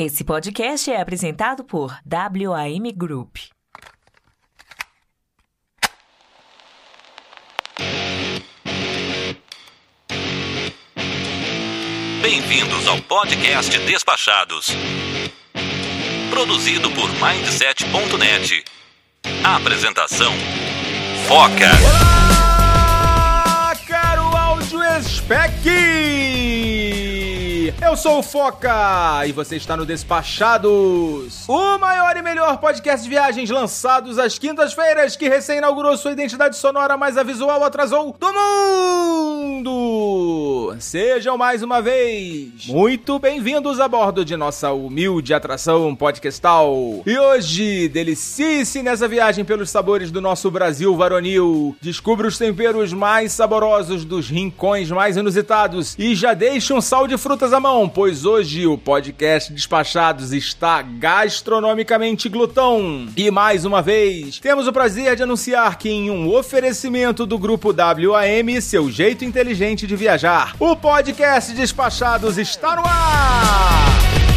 [0.00, 3.38] Esse podcast é apresentado por WAM Group.
[12.22, 14.68] Bem-vindos ao podcast Despachados.
[16.30, 18.64] Produzido por Mindset.net.
[19.42, 20.32] Apresentação:
[21.26, 21.72] Foca.
[23.02, 26.77] Olá, caro áudio spec!
[27.80, 33.08] Eu sou o Foca e você está no Despachados, o maior e melhor podcast de
[33.08, 38.32] viagens lançados às quintas-feiras que recém inaugurou sua identidade sonora, mas a visual atrasou do
[38.32, 39.68] mundo.
[40.80, 46.74] Sejam mais uma vez muito bem-vindos a bordo de nossa humilde atração podcastal.
[47.06, 51.76] E hoje, delicice nessa viagem pelos sabores do nosso Brasil varonil.
[51.80, 57.16] Descubra os temperos mais saborosos dos rincões mais inusitados e já deixe um sal de
[57.16, 57.60] frutas à
[57.92, 63.06] pois hoje o podcast Despachados está gastronomicamente glutão.
[63.14, 67.68] E mais uma vez, temos o prazer de anunciar que em um oferecimento do grupo
[67.68, 74.27] WAM, seu jeito inteligente de viajar, o podcast Despachados está no ar!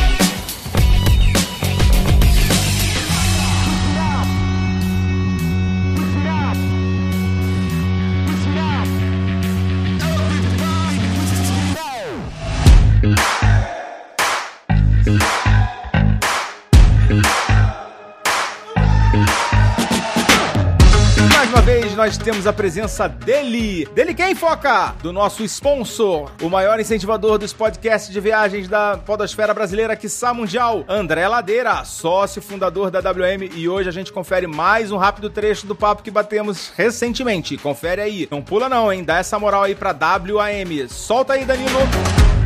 [22.01, 23.87] Nós temos a presença dele.
[23.93, 24.95] Dele quem, Foca?
[25.03, 30.83] Do nosso sponsor, o maior incentivador dos podcasts de viagens da podosfera brasileira, quiçá mundial,
[30.89, 33.51] André Ladeira, sócio fundador da WM.
[33.55, 37.55] E hoje a gente confere mais um rápido trecho do papo que batemos recentemente.
[37.55, 38.27] Confere aí.
[38.31, 39.03] Não pula não, hein?
[39.03, 40.87] Dá essa moral aí pra WAM.
[40.89, 42.40] Solta aí, Danilo.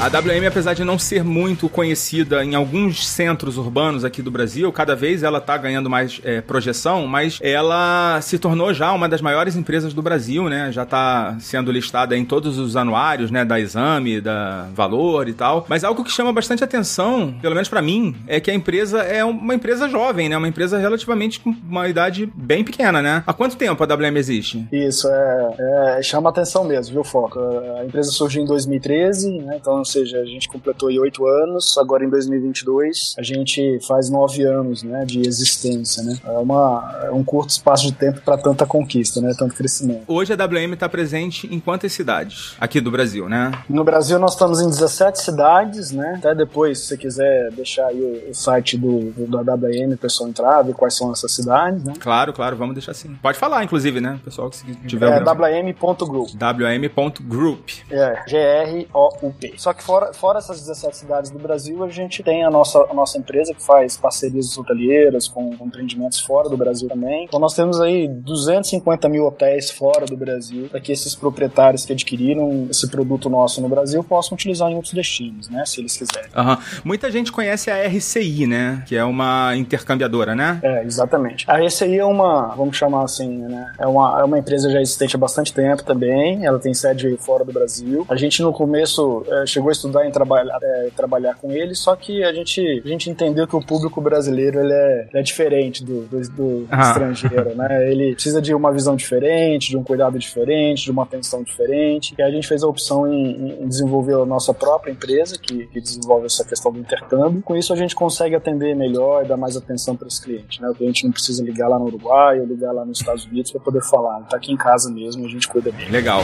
[0.00, 4.72] A WM, apesar de não ser muito conhecida em alguns centros urbanos aqui do Brasil,
[4.72, 9.20] cada vez ela tá ganhando mais é, projeção, mas ela se tornou já uma das
[9.20, 10.72] maiores empresas do Brasil, né?
[10.72, 13.44] Já tá sendo listada em todos os anuários, né?
[13.44, 15.66] Da Exame, da Valor e tal.
[15.68, 19.22] Mas algo que chama bastante atenção, pelo menos para mim, é que a empresa é
[19.22, 20.36] uma empresa jovem, né?
[20.38, 23.22] Uma empresa relativamente com uma idade bem pequena, né?
[23.26, 24.66] Há quanto tempo a WM existe?
[24.72, 27.38] Isso, é, é, chama atenção mesmo, viu, Foco?
[27.78, 29.58] A empresa surgiu em 2013, né?
[29.60, 34.44] Então, seja, a gente completou aí oito anos, agora em 2022 a gente faz nove
[34.44, 36.18] anos, né, de existência, né?
[36.24, 39.32] É, uma, é um curto espaço de tempo para tanta conquista, né?
[39.38, 40.02] Tanto crescimento.
[40.06, 43.52] Hoje a WM está presente em quantas cidades aqui do Brasil, né?
[43.68, 46.14] No Brasil nós estamos em 17 cidades, né?
[46.18, 49.98] Até depois, se você quiser deixar aí o, o site do, do, da WM, o
[49.98, 51.94] pessoal entrar, ver quais são essas cidades, né?
[51.98, 53.14] Claro, claro, vamos deixar assim.
[53.22, 54.20] Pode falar, inclusive, né?
[54.24, 56.30] Pessoal que tiver É wm.group.
[56.34, 57.68] WM.group.
[57.90, 59.54] É, G-R-O-U-P.
[59.56, 62.94] Só que fora, fora essas 17 cidades do Brasil, a gente tem a nossa, a
[62.94, 67.24] nossa empresa que faz parcerias hoteleiras com, com empreendimentos fora do Brasil também.
[67.24, 71.92] Então nós temos aí 250 mil hotéis fora do Brasil para que esses proprietários que
[71.92, 75.64] adquiriram esse produto nosso no Brasil possam utilizar em outros destinos, né?
[75.66, 76.30] Se eles quiserem.
[76.34, 76.58] Aham.
[76.84, 78.84] Muita gente conhece a RCI, né?
[78.86, 80.60] Que é uma intercambiadora, né?
[80.62, 81.44] É, exatamente.
[81.48, 83.72] A RCI é uma, vamos chamar assim, né?
[83.78, 86.44] É uma, é uma empresa já existente há bastante tempo também.
[86.44, 88.06] Ela tem sede fora do Brasil.
[88.08, 92.22] A gente no começo é, chegou estudar em trabalhar, é, trabalhar com eles, só que
[92.24, 96.02] a gente, a gente entendeu que o público brasileiro ele é, ele é diferente do,
[96.02, 96.82] do, do Ah.
[96.88, 97.68] estrangeiro, né?
[97.90, 102.14] Ele precisa de uma visão diferente, de um cuidado diferente, de uma atenção diferente.
[102.18, 105.80] E a gente fez a opção em, em desenvolver a nossa própria empresa, que, que
[105.80, 107.42] desenvolve essa questão do intercâmbio.
[107.42, 110.68] Com isso a gente consegue atender melhor e dar mais atenção para esse cliente, né?
[110.68, 113.60] O cliente não precisa ligar lá no Uruguai ou ligar lá nos Estados Unidos para
[113.60, 114.18] poder falar.
[114.18, 115.90] Ele tá aqui em casa mesmo, a gente cuida dele.
[115.90, 116.22] Legal.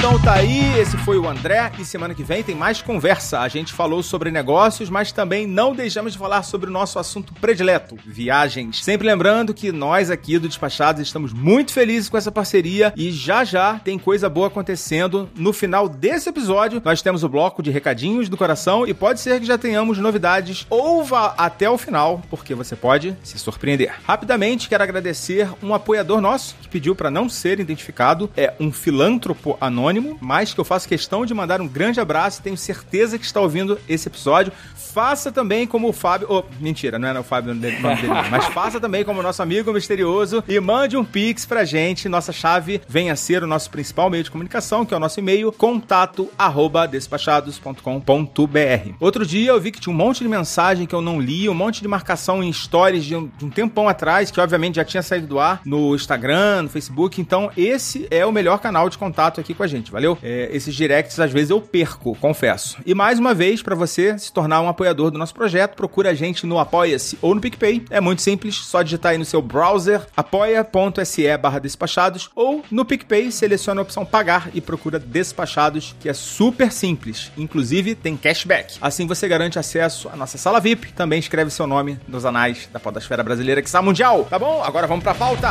[0.00, 3.40] Então tá aí, esse foi o André e semana que vem tem mais conversa.
[3.40, 7.34] A gente falou sobre negócios, mas também não deixamos de falar sobre o nosso assunto
[7.34, 8.82] predileto, viagens.
[8.82, 13.44] Sempre lembrando que nós aqui do Despachados estamos muito felizes com essa parceria e já
[13.44, 15.28] já tem coisa boa acontecendo.
[15.36, 19.38] No final desse episódio, nós temos o bloco de recadinhos do coração e pode ser
[19.38, 20.66] que já tenhamos novidades.
[20.70, 23.92] Ouva até o final, porque você pode se surpreender.
[24.04, 28.30] Rapidamente, quero agradecer um apoiador nosso que pediu para não ser identificado.
[28.34, 32.40] É um filântropo anônimo anônimo, mas que eu faço questão de mandar um grande abraço
[32.40, 34.52] e tenho certeza que está ouvindo esse episódio.
[34.74, 36.26] Faça também como o Fábio.
[36.30, 39.72] Oh, mentira, não é o Fábio dele, dele, mas faça também como o nosso amigo
[39.72, 42.08] misterioso e mande um pix pra gente.
[42.08, 45.20] Nossa chave venha a ser o nosso principal meio de comunicação, que é o nosso
[45.20, 48.94] e-mail contato arroba despachados.com.br.
[48.98, 51.54] Outro dia eu vi que tinha um monte de mensagem que eu não li, um
[51.54, 55.02] monte de marcação em stories de um, de um tempão atrás, que obviamente já tinha
[55.02, 57.20] saído do ar no Instagram, no Facebook.
[57.20, 60.18] Então, esse é o melhor canal de contato aqui com a gente, valeu?
[60.22, 62.76] É, esses directs às vezes eu perco, confesso.
[62.84, 66.14] E mais uma vez, para você se tornar um apoiador do nosso projeto, procura a
[66.14, 67.84] gente no Apoia-se ou no PicPay.
[67.90, 73.30] É muito simples, só digitar aí no seu browser apoia.se barra despachados ou no PicPay
[73.30, 77.30] seleciona a opção pagar e procura despachados, que é super simples.
[77.36, 78.78] Inclusive tem cashback.
[78.80, 82.80] Assim você garante acesso à nossa sala VIP, também escreve seu nome nos anais da
[82.80, 84.62] podosfera brasileira que está mundial, tá bom?
[84.62, 85.50] Agora vamos pra pauta.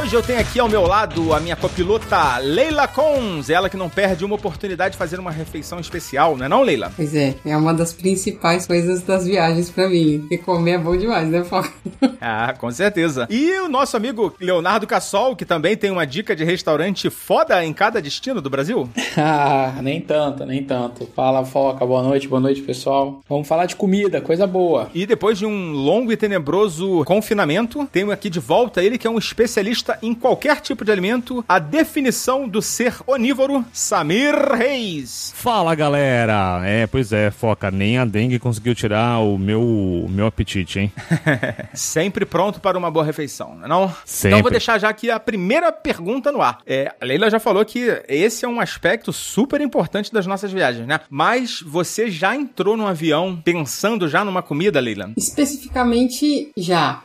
[0.11, 3.89] Hoje eu tenho aqui ao meu lado a minha copilota Leila Cons, ela que não
[3.89, 6.91] perde uma oportunidade de fazer uma refeição especial, não é não, Leila?
[6.93, 10.27] Pois é, é uma das principais coisas das viagens para mim.
[10.29, 11.71] E comer é bom demais, né, Foca?
[12.19, 13.25] ah, com certeza.
[13.29, 17.71] E o nosso amigo Leonardo Cassol, que também tem uma dica de restaurante foda em
[17.71, 18.89] cada destino do Brasil?
[19.15, 21.07] ah, nem tanto, nem tanto.
[21.15, 23.21] Fala, Foca, boa noite, boa noite, pessoal.
[23.29, 24.89] Vamos falar de comida, coisa boa.
[24.93, 29.09] E depois de um longo e tenebroso confinamento, tenho aqui de volta ele que é
[29.09, 35.33] um especialista em qualquer tipo de alimento, a definição do ser onívoro, Samir Reis.
[35.35, 36.61] Fala galera!
[36.63, 40.93] É, pois é, foca, nem a dengue conseguiu tirar o meu, o meu apetite, hein?
[41.73, 43.95] Sempre pronto para uma boa refeição, não é não?
[44.05, 44.29] Sempre.
[44.29, 46.59] Então vou deixar já aqui a primeira pergunta no ar.
[46.65, 50.87] É, a Leila já falou que esse é um aspecto super importante das nossas viagens,
[50.87, 50.99] né?
[51.09, 55.11] Mas você já entrou num avião pensando já numa comida, Leila?
[55.17, 57.01] Especificamente já.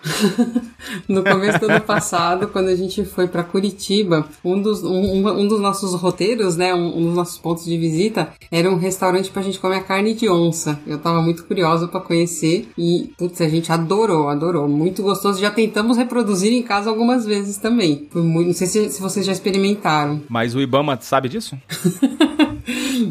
[1.08, 5.48] no começo do ano passado, quando a gente foi para Curitiba, um dos, um, um,
[5.48, 9.42] dos nossos roteiros, né, um, um, dos nossos pontos de visita, era um restaurante pra
[9.42, 10.78] gente comer a carne de onça.
[10.86, 14.68] Eu tava muito curiosa para conhecer e, putz, a gente adorou, adorou.
[14.68, 15.40] Muito gostoso.
[15.40, 18.06] Já tentamos reproduzir em casa algumas vezes também.
[18.10, 20.22] Foi muito, não sei se, se vocês já experimentaram.
[20.28, 21.56] Mas o Ibama sabe disso?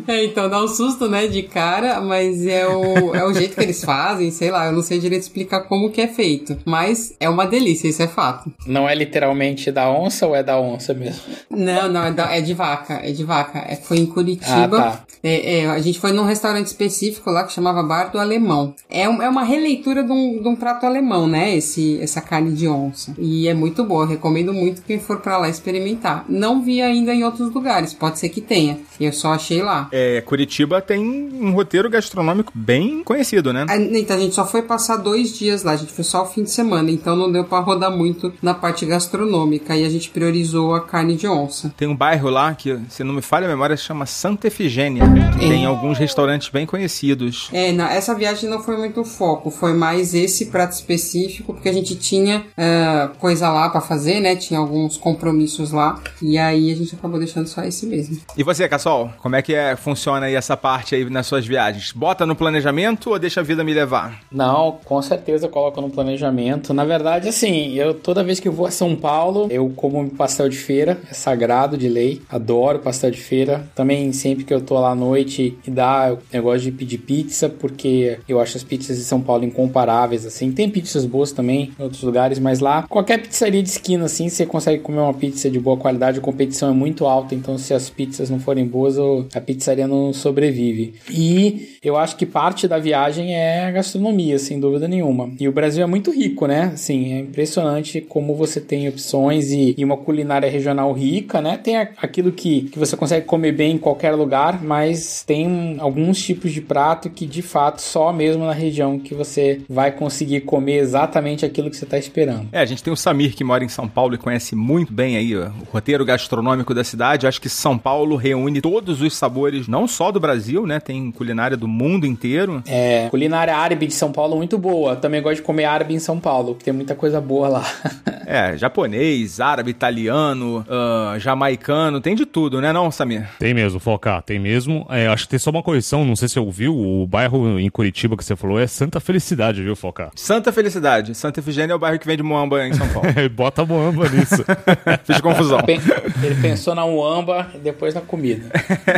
[0.07, 3.61] É, então dá um susto, né, de cara, mas é o, é o jeito que
[3.61, 6.57] eles fazem, sei lá, eu não sei direito explicar como que é feito.
[6.63, 8.51] Mas é uma delícia, isso é fato.
[8.67, 11.21] Não é literalmente da onça ou é da onça mesmo?
[11.49, 13.59] Não, não, é, da, é de vaca, é de vaca.
[13.67, 14.77] É, foi em Curitiba.
[14.77, 15.05] Ah, tá.
[15.23, 18.73] é, é, a gente foi num restaurante específico lá que chamava Bar do Alemão.
[18.89, 22.51] É, um, é uma releitura de um, de um prato alemão, né, esse, essa carne
[22.51, 23.13] de onça.
[23.17, 26.25] E é muito boa, recomendo muito quem for para lá experimentar.
[26.29, 28.77] Não vi ainda em outros lugares, pode ser que tenha.
[28.99, 29.84] Eu só achei lá.
[29.91, 31.03] É, Curitiba tem
[31.33, 33.65] um roteiro gastronômico bem conhecido, né?
[33.93, 36.43] então a gente só foi passar dois dias lá, a gente foi só o fim
[36.43, 40.73] de semana, então não deu para rodar muito na parte gastronômica e a gente priorizou
[40.73, 41.73] a carne de onça.
[41.77, 45.03] Tem um bairro lá que, se não me falha a memória, chama Santa Efigênia.
[45.03, 45.39] É.
[45.39, 47.49] Tem alguns restaurantes bem conhecidos.
[47.51, 51.73] É, não, essa viagem não foi muito foco, foi mais esse prato específico, porque a
[51.73, 54.35] gente tinha uh, coisa lá para fazer, né?
[54.35, 58.17] Tinha alguns compromissos lá, e aí a gente acabou deixando só esse mesmo.
[58.37, 61.91] E você, Cassol, como é que é funciona aí essa parte aí nas suas viagens?
[61.91, 64.21] Bota no planejamento ou deixa a vida me levar?
[64.31, 66.73] Não, com certeza coloco no planejamento.
[66.73, 70.49] Na verdade, assim, eu toda vez que eu vou a São Paulo, eu como pastel
[70.49, 72.21] de feira, é sagrado de lei.
[72.29, 73.67] Adoro pastel de feira.
[73.73, 77.49] Também sempre que eu tô lá à noite e dá, eu, gosto de pedir pizza,
[77.49, 80.51] porque eu acho as pizzas de São Paulo incomparáveis, assim.
[80.51, 84.45] Tem pizzas boas também em outros lugares, mas lá, qualquer pizzaria de esquina, assim, você
[84.45, 86.19] consegue comer uma pizza de boa qualidade.
[86.19, 88.95] A competição é muito alta, então se as pizzas não forem boas,
[89.33, 90.93] a pizzaria não sobrevive.
[91.09, 95.29] E eu acho que parte da viagem é a gastronomia, sem dúvida nenhuma.
[95.39, 96.71] E o Brasil é muito rico, né?
[96.73, 101.57] Assim, é impressionante como você tem opções e, e uma culinária regional rica, né?
[101.57, 106.51] Tem aquilo que, que você consegue comer bem em qualquer lugar, mas tem alguns tipos
[106.51, 111.45] de prato que de fato só mesmo na região que você vai conseguir comer exatamente
[111.45, 112.47] aquilo que você está esperando.
[112.51, 115.17] É, a gente tem o Samir que mora em São Paulo e conhece muito bem
[115.17, 117.25] aí ó, o roteiro gastronômico da cidade.
[117.25, 120.79] Eu acho que São Paulo reúne todos os sabores sabores não só do Brasil, né?
[120.79, 122.63] Tem culinária do mundo inteiro.
[122.67, 124.95] É, culinária árabe de São Paulo muito boa.
[124.95, 127.65] Também gosto de comer árabe em São Paulo, que tem muita coisa boa lá.
[128.27, 133.29] É, japonês, árabe, italiano, ah, jamaicano, tem de tudo, né não, Samir?
[133.37, 134.83] Tem mesmo, Foca, tem mesmo.
[134.89, 137.69] É, acho que tem só uma correção, não sei se você ouviu, o bairro em
[137.69, 140.09] Curitiba que você falou é Santa Felicidade, viu, Foca?
[140.15, 141.13] Santa Felicidade.
[141.13, 143.07] Santa Efigênia é o bairro que vende moamba em São Paulo.
[143.31, 144.43] Bota a moamba nisso.
[145.05, 145.59] Fiz confusão.
[145.67, 148.49] Ele pensou na Uamba e depois na comida.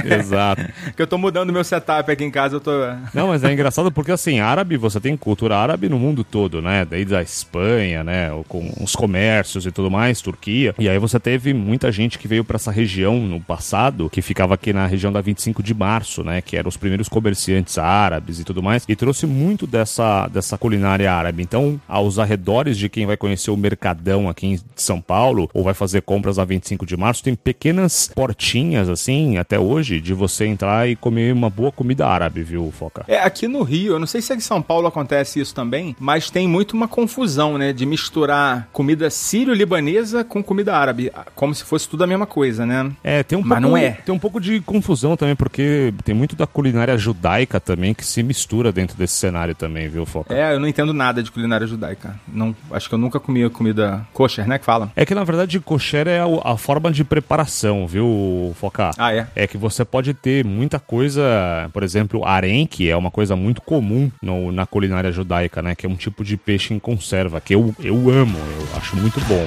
[0.06, 0.37] Exato.
[0.96, 2.72] que eu tô mudando meu setup aqui em casa, eu tô...
[3.14, 6.86] Não, mas é engraçado porque, assim, árabe, você tem cultura árabe no mundo todo, né?
[6.86, 8.32] Desde a Espanha, né?
[8.48, 10.74] Com os comércios e tudo mais, Turquia.
[10.78, 14.54] E aí você teve muita gente que veio pra essa região no passado, que ficava
[14.54, 16.42] aqui na região da 25 de março, né?
[16.42, 18.84] Que eram os primeiros comerciantes árabes e tudo mais.
[18.88, 21.44] E trouxe muito dessa, dessa culinária árabe.
[21.44, 25.74] Então, aos arredores de quem vai conhecer o Mercadão aqui em São Paulo, ou vai
[25.74, 30.88] fazer compras na 25 de março, tem pequenas portinhas, assim, até hoje, de você entrar
[30.90, 33.04] e comer uma boa comida árabe, viu, Foca?
[33.08, 36.30] É, aqui no Rio, eu não sei se em São Paulo acontece isso também, mas
[36.30, 37.74] tem muito uma confusão, né?
[37.74, 42.92] De misturar comida sírio-libanesa com comida árabe, como se fosse tudo a mesma coisa, né?
[43.04, 43.92] É, tem um Mas pouco, não é.
[43.92, 48.22] Tem um pouco de confusão também, porque tem muito da culinária judaica também que se
[48.22, 50.34] mistura dentro desse cenário também, viu, Foca?
[50.34, 52.20] É, eu não entendo nada de culinária judaica.
[52.28, 54.58] Não, acho que eu nunca comi comida kosher, né?
[54.58, 54.92] Que fala.
[54.96, 58.92] É que na verdade kosher é a, a forma de preparação, viu, Foca?
[58.98, 59.28] Ah, é?
[59.36, 63.62] É que você pode ter muita coisa, por exemplo, harém, que é uma coisa muito
[63.62, 65.76] comum no- na culinária judaica, né?
[65.76, 69.20] Que é um tipo de peixe em conserva, que eu, eu amo, eu acho muito
[69.22, 69.46] bom.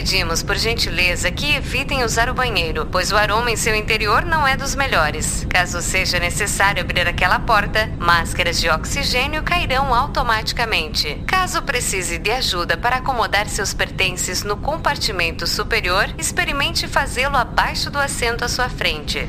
[0.00, 4.48] Pedimos por gentileza que evitem usar o banheiro, pois o aroma em seu interior não
[4.48, 5.46] é dos melhores.
[5.50, 11.22] Caso seja necessário abrir aquela porta, máscaras de oxigênio cairão automaticamente.
[11.26, 17.98] Caso precise de ajuda para acomodar seus pertences no compartimento superior, experimente fazê-lo abaixo do
[17.98, 19.28] assento à sua frente.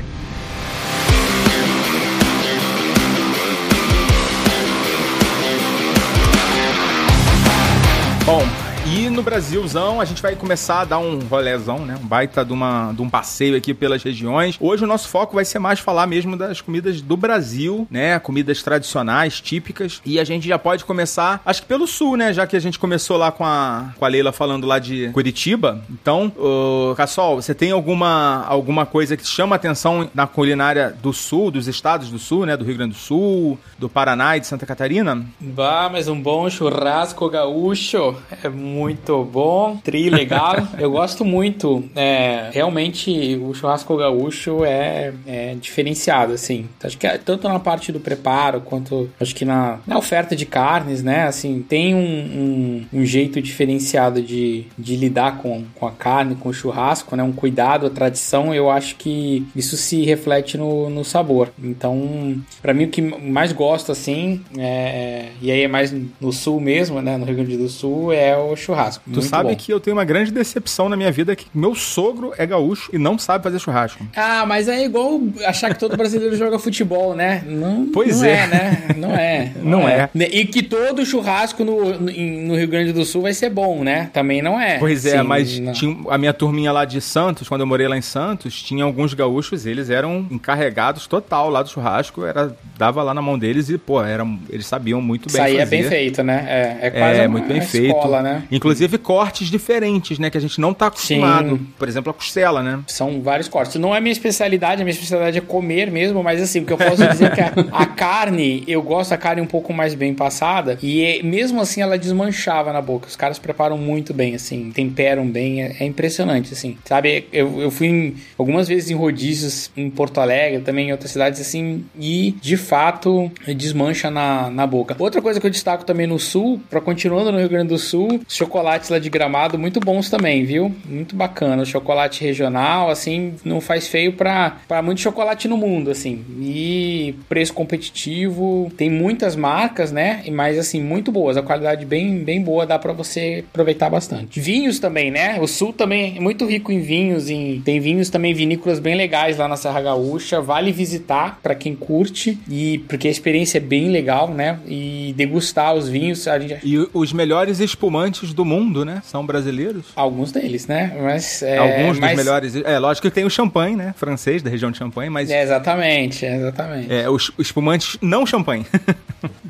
[8.24, 8.48] Bom,
[8.92, 11.98] e no Brasilzão a gente vai começar a dar um rolezão, né?
[11.98, 14.58] Um baita de, uma, de um passeio aqui pelas regiões.
[14.60, 18.18] Hoje o nosso foco vai ser mais falar mesmo das comidas do Brasil, né?
[18.18, 20.02] Comidas tradicionais, típicas.
[20.04, 22.34] E a gente já pode começar, acho que pelo sul, né?
[22.34, 25.82] Já que a gente começou lá com a, com a Leila falando lá de Curitiba.
[25.90, 31.50] Então, ô, Cassol, você tem alguma, alguma coisa que chama atenção na culinária do sul,
[31.50, 32.58] dos estados do sul, né?
[32.58, 35.24] Do Rio Grande do Sul, do Paraná e de Santa Catarina?
[35.40, 38.81] Vá, mas um bom churrasco gaúcho é muito
[39.30, 40.56] bom, tri legal.
[40.78, 41.84] Eu gosto muito.
[41.94, 46.66] É, realmente o churrasco gaúcho é, é diferenciado, assim.
[46.82, 50.46] Acho que é tanto na parte do preparo quanto acho que na, na oferta de
[50.46, 51.24] carnes, né?
[51.24, 56.48] Assim, tem um, um, um jeito diferenciado de, de lidar com, com a carne, com
[56.48, 57.22] o churrasco, né?
[57.22, 58.54] Um cuidado, a tradição.
[58.54, 61.50] Eu acho que isso se reflete no, no sabor.
[61.62, 66.60] Então, para mim o que mais gosto assim, é, e aí é mais no sul
[66.60, 67.16] mesmo, né?
[67.16, 68.71] No Rio Grande do Sul é o churrasco.
[69.04, 69.56] Tu Muito sabe bom.
[69.56, 72.98] que eu tenho uma grande decepção na minha vida que meu sogro é gaúcho e
[72.98, 74.04] não sabe fazer churrasco.
[74.16, 77.42] Ah, mas é igual achar que todo brasileiro joga futebol, né?
[77.46, 78.32] Não, Pois não é.
[78.32, 78.46] é.
[78.46, 78.84] né?
[78.96, 79.52] Não é.
[79.62, 80.10] Não é.
[80.30, 84.10] E que todo churrasco no, no, Rio Grande do Sul vai ser bom, né?
[84.12, 84.78] Também não é.
[84.78, 85.72] Pois é, Sim, mas não.
[85.72, 89.14] tinha a minha turminha lá de Santos, quando eu morei lá em Santos, tinha alguns
[89.14, 93.78] gaúchos, eles eram encarregados total lá do churrasco, era dava lá na mão deles e,
[93.78, 95.70] pô, eram, eles sabiam muito bem Isso aí é fazer.
[95.70, 96.44] bem feito, né?
[96.48, 98.22] É, é quase É, uma muito bem escola, feito.
[98.22, 98.42] né?
[98.56, 100.30] Inclusive cortes diferentes, né?
[100.30, 101.56] Que a gente não tá acostumado.
[101.56, 101.66] Sim.
[101.78, 102.80] Por exemplo, a costela, né?
[102.86, 103.76] São vários cortes.
[103.76, 106.78] Não é minha especialidade, a minha especialidade é comer mesmo, mas assim, o que eu
[106.78, 110.14] posso dizer é que a, a carne, eu gosto da carne um pouco mais bem
[110.14, 113.08] passada, e é- mesmo assim ela desmanchava na boca.
[113.08, 116.76] Os caras preparam muito bem, assim, temperam bem, é, é impressionante, assim.
[116.84, 121.10] Sabe, eu, eu fui em- algumas vezes em rodízios em Porto Alegre, também em outras
[121.10, 124.94] cidades, assim, e de fato desmancha na, na boca.
[124.98, 128.20] Outra coisa que eu destaco também no sul, pra continuando no Rio Grande do Sul,
[128.42, 130.74] chocolates lá de gramado, muito bons também, viu?
[130.84, 131.64] Muito bacana.
[131.64, 136.24] Chocolate regional, assim, não faz feio pra muito chocolate no mundo, assim.
[136.40, 140.24] E preço competitivo, tem muitas marcas, né?
[140.30, 141.36] Mas, assim, muito boas.
[141.36, 144.40] A qualidade bem, bem boa, dá pra você aproveitar bastante.
[144.40, 145.38] Vinhos também, né?
[145.40, 147.30] O sul também é muito rico em vinhos.
[147.30, 147.60] Em...
[147.60, 150.40] Tem vinhos também, vinícolas bem legais lá na Serra Gaúcha.
[150.40, 152.38] Vale visitar pra quem curte.
[152.48, 154.58] E porque a experiência é bem legal, né?
[154.66, 156.26] E degustar os vinhos.
[156.26, 156.58] A gente...
[156.64, 159.00] E os melhores espumantes do mundo, né?
[159.04, 159.86] São brasileiros.
[159.96, 160.96] Alguns deles, né?
[161.00, 161.42] Mas.
[161.42, 162.56] É, Alguns mas- dos melhores.
[162.56, 163.94] É, lógico que tem o champanhe, né?
[163.96, 166.92] Francês, da região de champanhe, mas É, exatamente, é, exatamente.
[166.92, 168.66] é, os espumantes não champanhe.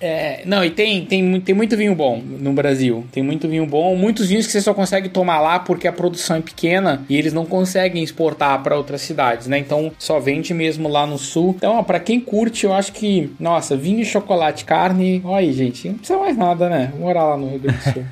[0.05, 3.07] É, não, e tem, tem, tem muito vinho bom no Brasil.
[3.13, 3.95] Tem muito vinho bom.
[3.97, 7.33] Muitos vinhos que você só consegue tomar lá porque a produção é pequena e eles
[7.33, 9.59] não conseguem exportar para outras cidades, né?
[9.59, 11.55] Então só vende mesmo lá no sul.
[11.57, 15.23] Então, ó, pra quem curte, eu acho que, nossa, vinho, chocolate, carne.
[15.25, 16.93] Olha aí, gente, não precisa mais nada, né?
[16.99, 18.05] Morar lá no Rio Grande do Sul.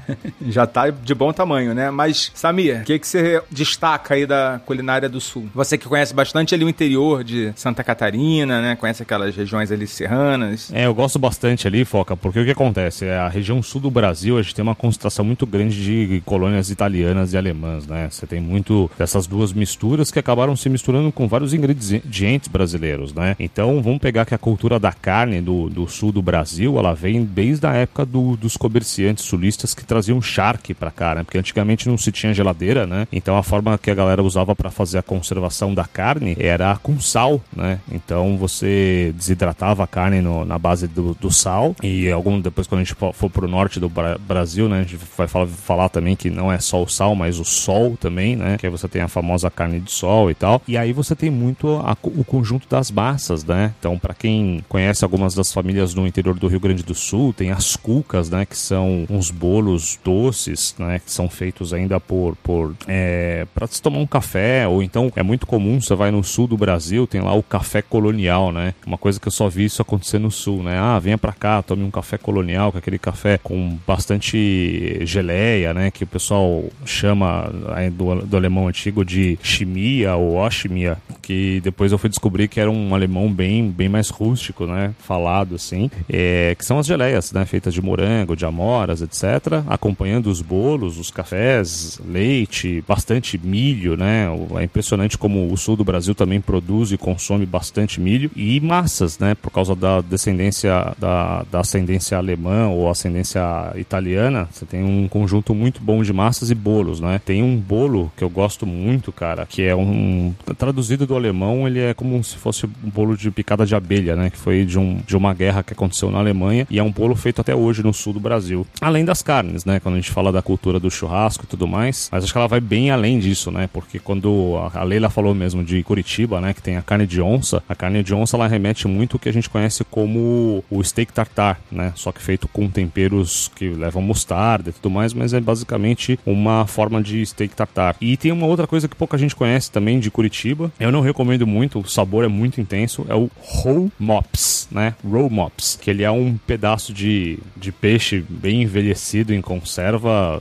[0.49, 1.91] Já tá de bom tamanho, né?
[1.91, 5.49] Mas, Samir, o que, que você destaca aí da culinária do Sul?
[5.55, 8.77] Você que conhece bastante ali o interior de Santa Catarina, né?
[8.77, 10.71] Conhece aquelas regiões ali serranas.
[10.73, 13.05] É, eu gosto bastante ali, Foca, porque o que acontece?
[13.07, 16.71] É, a região sul do Brasil, a gente tem uma concentração muito grande de colônias
[16.71, 18.09] italianas e alemãs, né?
[18.11, 23.37] Você tem muito dessas duas misturas que acabaram se misturando com vários ingredientes brasileiros, né?
[23.39, 27.25] Então, vamos pegar que a cultura da carne do, do sul do Brasil, ela vem
[27.25, 31.23] desde a época do- dos comerciantes sulistas que traziam charque pra cá, né?
[31.23, 33.07] Porque antigamente não se tinha geladeira, né?
[33.13, 36.99] Então, a forma que a galera usava pra fazer a conservação da carne era com
[37.01, 37.79] sal, né?
[37.91, 42.81] Então, você desidratava a carne no- na base do, do sal e algum depois quando
[42.81, 44.81] a gente for, pro norte do Bra- Brasil, né?
[44.81, 47.97] A gente vai falar, falar também que não é só o sal, mas o sol
[47.99, 48.57] também, né?
[48.59, 50.61] Que aí você tem a famosa carne de sol e tal.
[50.67, 53.73] E aí você tem muito a- o conjunto das massas, né?
[53.79, 57.51] Então, pra quem conhece algumas das famílias no interior do Rio Grande do Sul, tem
[57.51, 58.45] as cucas, né?
[58.45, 60.40] Que são uns bolos doces,
[60.79, 61.01] né?
[61.05, 65.23] Que são feitos ainda por, por é, para se tomar um café, ou então é
[65.23, 68.75] muito comum, você vai no sul do Brasil, tem lá o café colonial, né?
[68.87, 70.79] Uma coisa que eu só vi isso acontecer no sul, né?
[70.79, 75.91] Ah, venha pra cá, tome um café colonial, com aquele café com bastante geleia, né?
[75.91, 77.51] Que o pessoal chama
[77.93, 82.71] do, do alemão antigo de chimia ou oshmia, que depois eu fui descobrir que era
[82.71, 84.95] um alemão bem, bem mais rústico, né?
[84.99, 87.45] Falado assim, é, que são as geleias, né?
[87.45, 89.63] Feitas de morango, de amoras, etc.
[89.69, 94.27] Acompanhando os bolos, os cafés, leite, bastante milho, né?
[94.59, 99.19] É impressionante como o sul do Brasil também produz e consome bastante milho e massas,
[99.19, 99.35] né?
[99.35, 103.41] Por causa da descendência da, da ascendência alemã ou ascendência
[103.77, 107.21] italiana, você tem um conjunto muito bom de massas e bolos, né?
[107.25, 111.81] Tem um bolo que eu gosto muito, cara, que é um traduzido do alemão, ele
[111.81, 114.31] é como se fosse um bolo de picada de abelha, né?
[114.31, 117.17] Que foi de, um, de uma guerra que aconteceu na Alemanha e é um bolo
[117.17, 118.67] feito até hoje no sul do Brasil.
[118.81, 119.81] Além das carnes, né?
[119.81, 122.47] Quando a gente fala da cultura do churrasco e tudo mais, mas acho que ela
[122.47, 123.69] vai bem além disso, né?
[123.73, 126.53] Porque quando a Leila falou mesmo de Curitiba, né?
[126.53, 129.29] Que tem a carne de onça, a carne de onça ela remete muito ao que
[129.29, 131.93] a gente conhece como o steak tartar, né?
[131.97, 136.67] Só que feito com temperos que levam mostarda e tudo mais, mas é basicamente uma
[136.67, 137.97] forma de steak tartar.
[138.01, 140.73] E tem uma outra coisa que pouca gente conhece também de Curitiba.
[140.79, 144.95] Eu não recomendo muito, o sabor é muito intenso, é o roll mops, né?
[145.09, 150.00] Roll mops, que ele é um pedaço de, de peixe bem envelhecido em conserva,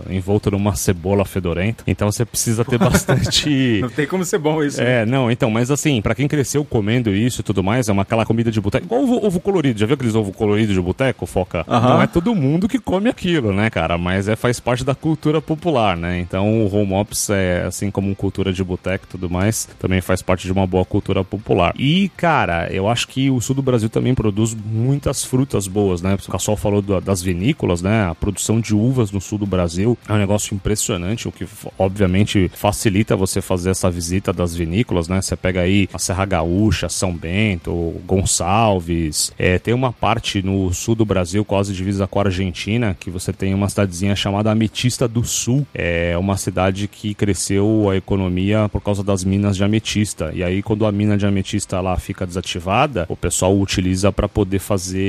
[0.10, 1.84] envolto numa cebola fedorenta.
[1.88, 4.82] Então você precisa ter bastante Não tem como ser bom isso.
[4.82, 5.02] né?
[5.02, 8.04] é, não, então, mas assim, pra quem cresceu comendo isso e tudo mais, é uma
[8.04, 8.86] aquela comida de boteco.
[8.86, 9.80] Igual ovo, ovo colorido.
[9.80, 11.66] Já viu aqueles ovo colorido de boteco, Foca?
[11.68, 13.98] Não é todo mundo que come aquilo, né, cara?
[13.98, 16.20] Mas é, faz parte da cultura popular, né?
[16.20, 20.22] Então o home ops é, assim como cultura de boteco e tudo mais, também faz
[20.22, 21.74] parte de uma boa cultura popular.
[21.78, 26.16] E, cara, eu acho que o sul do Brasil também produz muitas frutas boas, né?
[26.28, 28.08] O Cassol falou da- das vinícolas, né?
[28.10, 31.46] A produção de uvas no sul do Brasil é um negócio impressionante, o que
[31.78, 35.22] obviamente facilita você fazer essa visita das vinícolas, né?
[35.22, 37.72] Você pega aí a Serra Gaúcha, São Bento,
[38.06, 39.32] Gonçalves.
[39.38, 43.34] É, tem uma parte no sul do Brasil, quase divisa com a Argentina, que você
[43.34, 45.66] tem uma cidadezinha chamada Ametista do Sul.
[45.74, 50.32] É uma cidade que cresceu a economia por causa das minas de ametista.
[50.34, 54.60] E aí, quando a mina de ametista lá fica desativada, o pessoal utiliza para poder
[54.60, 55.00] fazer.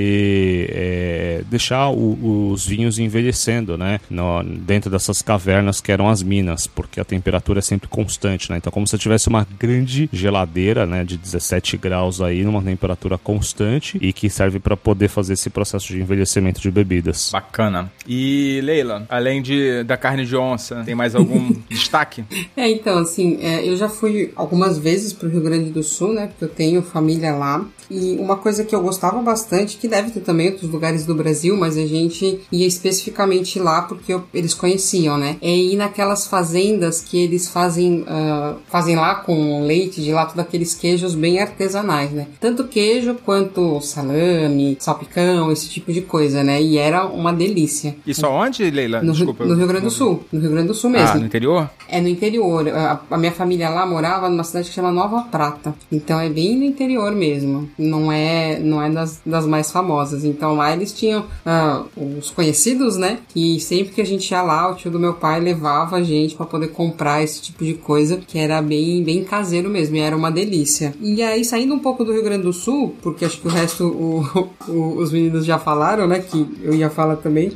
[0.73, 4.01] é, deixar o- os vinhos envelhecendo, né?
[4.11, 8.59] No- dentro dessas cavernas que eram as minas, porque a temperatura é sempre constante, né?
[8.59, 13.99] Então, como se tivesse uma grande geladeira, né, de 17 graus aí, numa temperatura constante
[14.01, 17.31] e que serve para poder fazer esse processo de envelhecimento de bebidas.
[17.33, 17.91] Bacana.
[18.07, 22.25] E, Leila, além de, da carne de onça, tem mais algum destaque?
[22.57, 26.27] É, então, assim, é, eu já fui algumas vezes pro Rio Grande do Sul, né?
[26.27, 27.65] Porque eu tenho família lá.
[27.91, 31.57] E uma coisa que eu gostava bastante, que deve ter também outros lugares do Brasil,
[31.57, 35.37] mas a gente ia especificamente lá porque eu- eles conheciam, né?
[35.43, 40.41] É ir naquelas fazendas que eles fazem, ah, fazem lá com leite de lá, todos
[40.41, 42.27] aqueles queijos bem artesanais, né?
[42.41, 46.61] Tanto queijo quanto salame, salpicão, esse tipo de coisa, né?
[46.63, 47.97] E era uma delícia.
[48.07, 48.99] Isso aonde, Leila?
[49.03, 49.45] No, Rio- Desculpa.
[49.45, 50.25] no Rio Grande do Sul.
[50.33, 51.21] No Rio Grande do Sul Ah, mesmo.
[51.21, 51.71] no interior?
[51.89, 52.69] É no interior.
[52.69, 55.75] A, a minha família lá morava numa cidade que chama Nova Prata.
[55.91, 57.69] Então é bem no interior mesmo.
[57.81, 60.25] Não é, não é das, das mais famosas.
[60.25, 61.83] Então lá eles tinham ah,
[62.19, 63.19] os conhecidos, né?
[63.35, 66.35] E sempre que a gente ia lá, o tio do meu pai levava a gente
[66.35, 69.97] pra poder comprar esse tipo de coisa, que era bem, bem caseiro mesmo.
[69.97, 70.95] E era uma delícia.
[71.01, 73.85] E aí, saindo um pouco do Rio Grande do Sul, porque acho que o resto
[73.87, 76.19] o- o- os meninos já falaram, né?
[76.21, 77.53] Que eu ia falar também.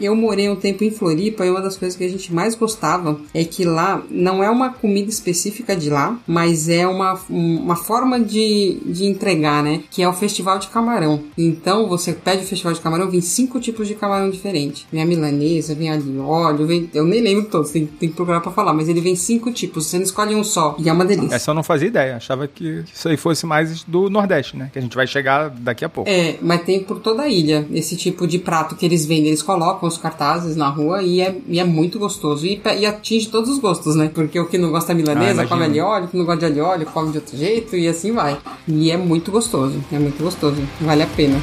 [0.00, 3.18] Eu morei um tempo em Floripa e uma das coisas que a gente mais gostava
[3.32, 8.18] é que lá não é uma comida específica de lá, mas é uma, uma forma
[8.20, 9.82] de, de entregar, né?
[9.90, 11.22] Que é o festival de camarão.
[11.36, 14.86] Então você pede o festival de camarão, vem cinco tipos de camarão diferentes.
[14.92, 16.90] Vem a milanesa, vem a de óleo, vem.
[16.92, 19.86] Eu nem lembro todos, tem, tem que procurar pra falar, mas ele vem cinco tipos.
[19.86, 20.76] Você não escolhe um só.
[20.78, 21.34] E é uma delícia.
[21.34, 22.16] Essa eu não fazia ideia.
[22.16, 24.70] Achava que isso aí fosse mais do Nordeste, né?
[24.72, 26.10] Que a gente vai chegar daqui a pouco.
[26.10, 29.28] É, mas tem por toda a ilha esse tipo de prato que eles vendem.
[29.28, 32.46] Eles colocam os cartazes na rua e é, e é muito gostoso.
[32.46, 34.10] E, e, atinge todos os gostos, né?
[34.12, 36.50] Porque o que não gosta da milanesa ah, come ali óleo, o que não gosta
[36.50, 38.36] de alho óleo come de outro jeito e assim vai.
[38.66, 39.78] E é muito gostoso.
[39.92, 40.62] É muito gostoso.
[40.80, 41.40] Vale a pena.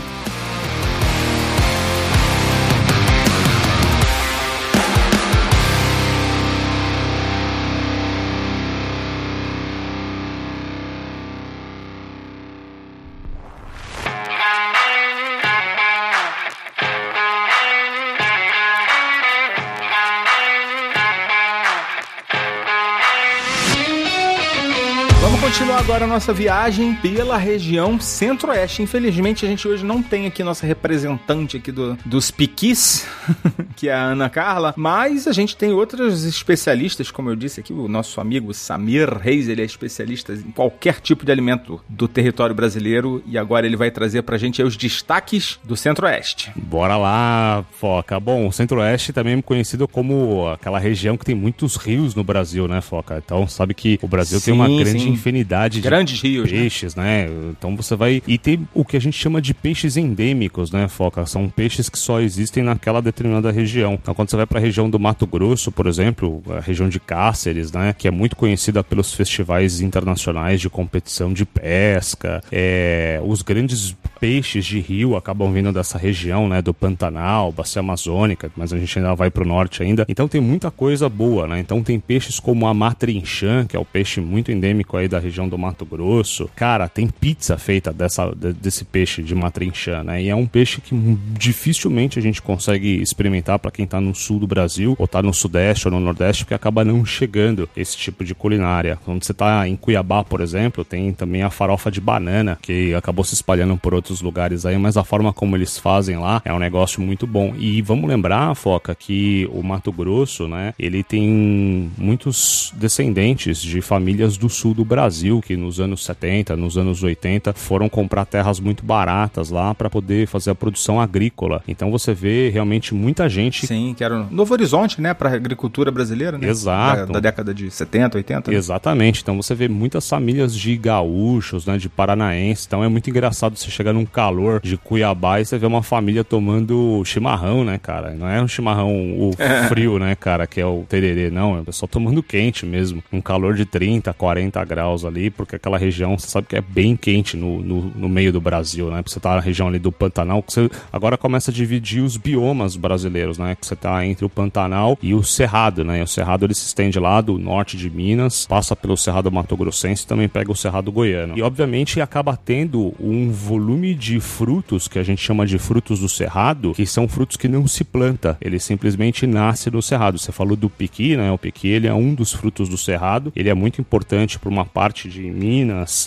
[26.02, 28.82] Agora a nossa viagem pela região centro-oeste.
[28.82, 33.06] Infelizmente, a gente hoje não tem aqui nossa representante aqui do, dos piquis,
[33.76, 37.74] que é a Ana Carla, mas a gente tem outros especialistas, como eu disse aqui,
[37.74, 42.56] o nosso amigo Samir Reis, ele é especialista em qualquer tipo de alimento do território
[42.56, 46.52] brasileiro e agora ele vai trazer pra gente os destaques do centro-oeste.
[46.56, 48.20] Bora lá, Foca.
[48.20, 52.68] Bom, o centro-oeste também é conhecido como aquela região que tem muitos rios no Brasil,
[52.68, 53.22] né, Foca?
[53.24, 55.10] Então, sabe que o Brasil sim, tem uma grande sim.
[55.10, 56.58] infinidade grandes rios, né?
[56.58, 57.26] peixes, né?
[57.28, 57.52] né?
[57.52, 61.26] Então você vai e tem o que a gente chama de peixes endêmicos, né, Foca?
[61.26, 63.98] São peixes que só existem naquela determinada região.
[64.02, 67.00] Então quando você vai para a região do Mato Grosso, por exemplo, a região de
[67.00, 73.42] Cáceres, né, que é muito conhecida pelos festivais internacionais de competição de pesca, é, os
[73.42, 78.78] grandes peixes de rio acabam vindo dessa região, né, do Pantanal, Bacia Amazônica, mas a
[78.78, 80.06] gente ainda vai para o norte ainda.
[80.08, 81.60] Então tem muita coisa boa, né?
[81.60, 85.50] Então tem peixes como a matrinchã, que é o peixe muito endêmico aí da região
[85.50, 86.50] do Mato Grosso.
[86.56, 90.22] Cara, tem pizza feita dessa, desse peixe de matrinchã, né?
[90.22, 90.96] E é um peixe que
[91.38, 95.34] dificilmente a gente consegue experimentar para quem tá no sul do Brasil, ou tá no
[95.34, 98.98] sudeste ou no nordeste, porque acaba não chegando esse tipo de culinária.
[99.04, 103.24] Quando você tá em Cuiabá, por exemplo, tem também a farofa de banana, que acabou
[103.24, 106.60] se espalhando por outros lugares aí, mas a forma como eles fazem lá é um
[106.60, 107.54] negócio muito bom.
[107.58, 114.38] E vamos lembrar, Foca, que o Mato Grosso, né, ele tem muitos descendentes de famílias
[114.38, 118.86] do sul do Brasil, que nos anos 70, nos anos 80, foram comprar terras muito
[118.86, 121.64] baratas lá para poder fazer a produção agrícola.
[121.68, 123.68] Então você vê realmente muita gente.
[123.68, 126.48] Sim, que era um novo horizonte, né, para a agricultura brasileira, né?
[126.48, 127.08] Exato.
[127.08, 128.52] Da, da década de 70, 80.
[128.52, 128.58] Né?
[128.58, 129.22] Exatamente.
[129.22, 132.66] Então você vê muitas famílias de gaúchos, né, de paranaenses.
[132.66, 136.24] Então é muito engraçado você chegar num calor de Cuiabá e você vê uma família
[136.24, 138.12] tomando chimarrão, né, cara?
[138.14, 139.32] Não é um chimarrão o
[139.70, 141.58] frio, né, cara, que é o tererê, não.
[141.58, 143.04] É o pessoal tomando quente mesmo.
[143.12, 146.96] Um calor de 30, 40 graus ali, porque aquela região, você sabe que é bem
[146.96, 149.02] quente no, no, no meio do Brasil, né?
[149.06, 153.38] Você tá na região ali do Pantanal, você agora começa a dividir os biomas brasileiros,
[153.38, 153.56] né?
[153.56, 156.02] Que você tá entre o Pantanal e o Cerrado, né?
[156.02, 160.04] O Cerrado ele se estende lá do norte de Minas, passa pelo Cerrado Mato Grossense
[160.04, 161.38] e também pega o Cerrado Goiano.
[161.38, 166.10] E obviamente acaba tendo um volume de frutos que a gente chama de frutos do
[166.10, 170.18] Cerrado, que são frutos que não se planta, ele simplesmente nasce no Cerrado.
[170.18, 171.32] Você falou do piqui, né?
[171.32, 174.66] O piqui ele é um dos frutos do Cerrado, ele é muito importante para uma
[174.66, 175.51] parte de Minas,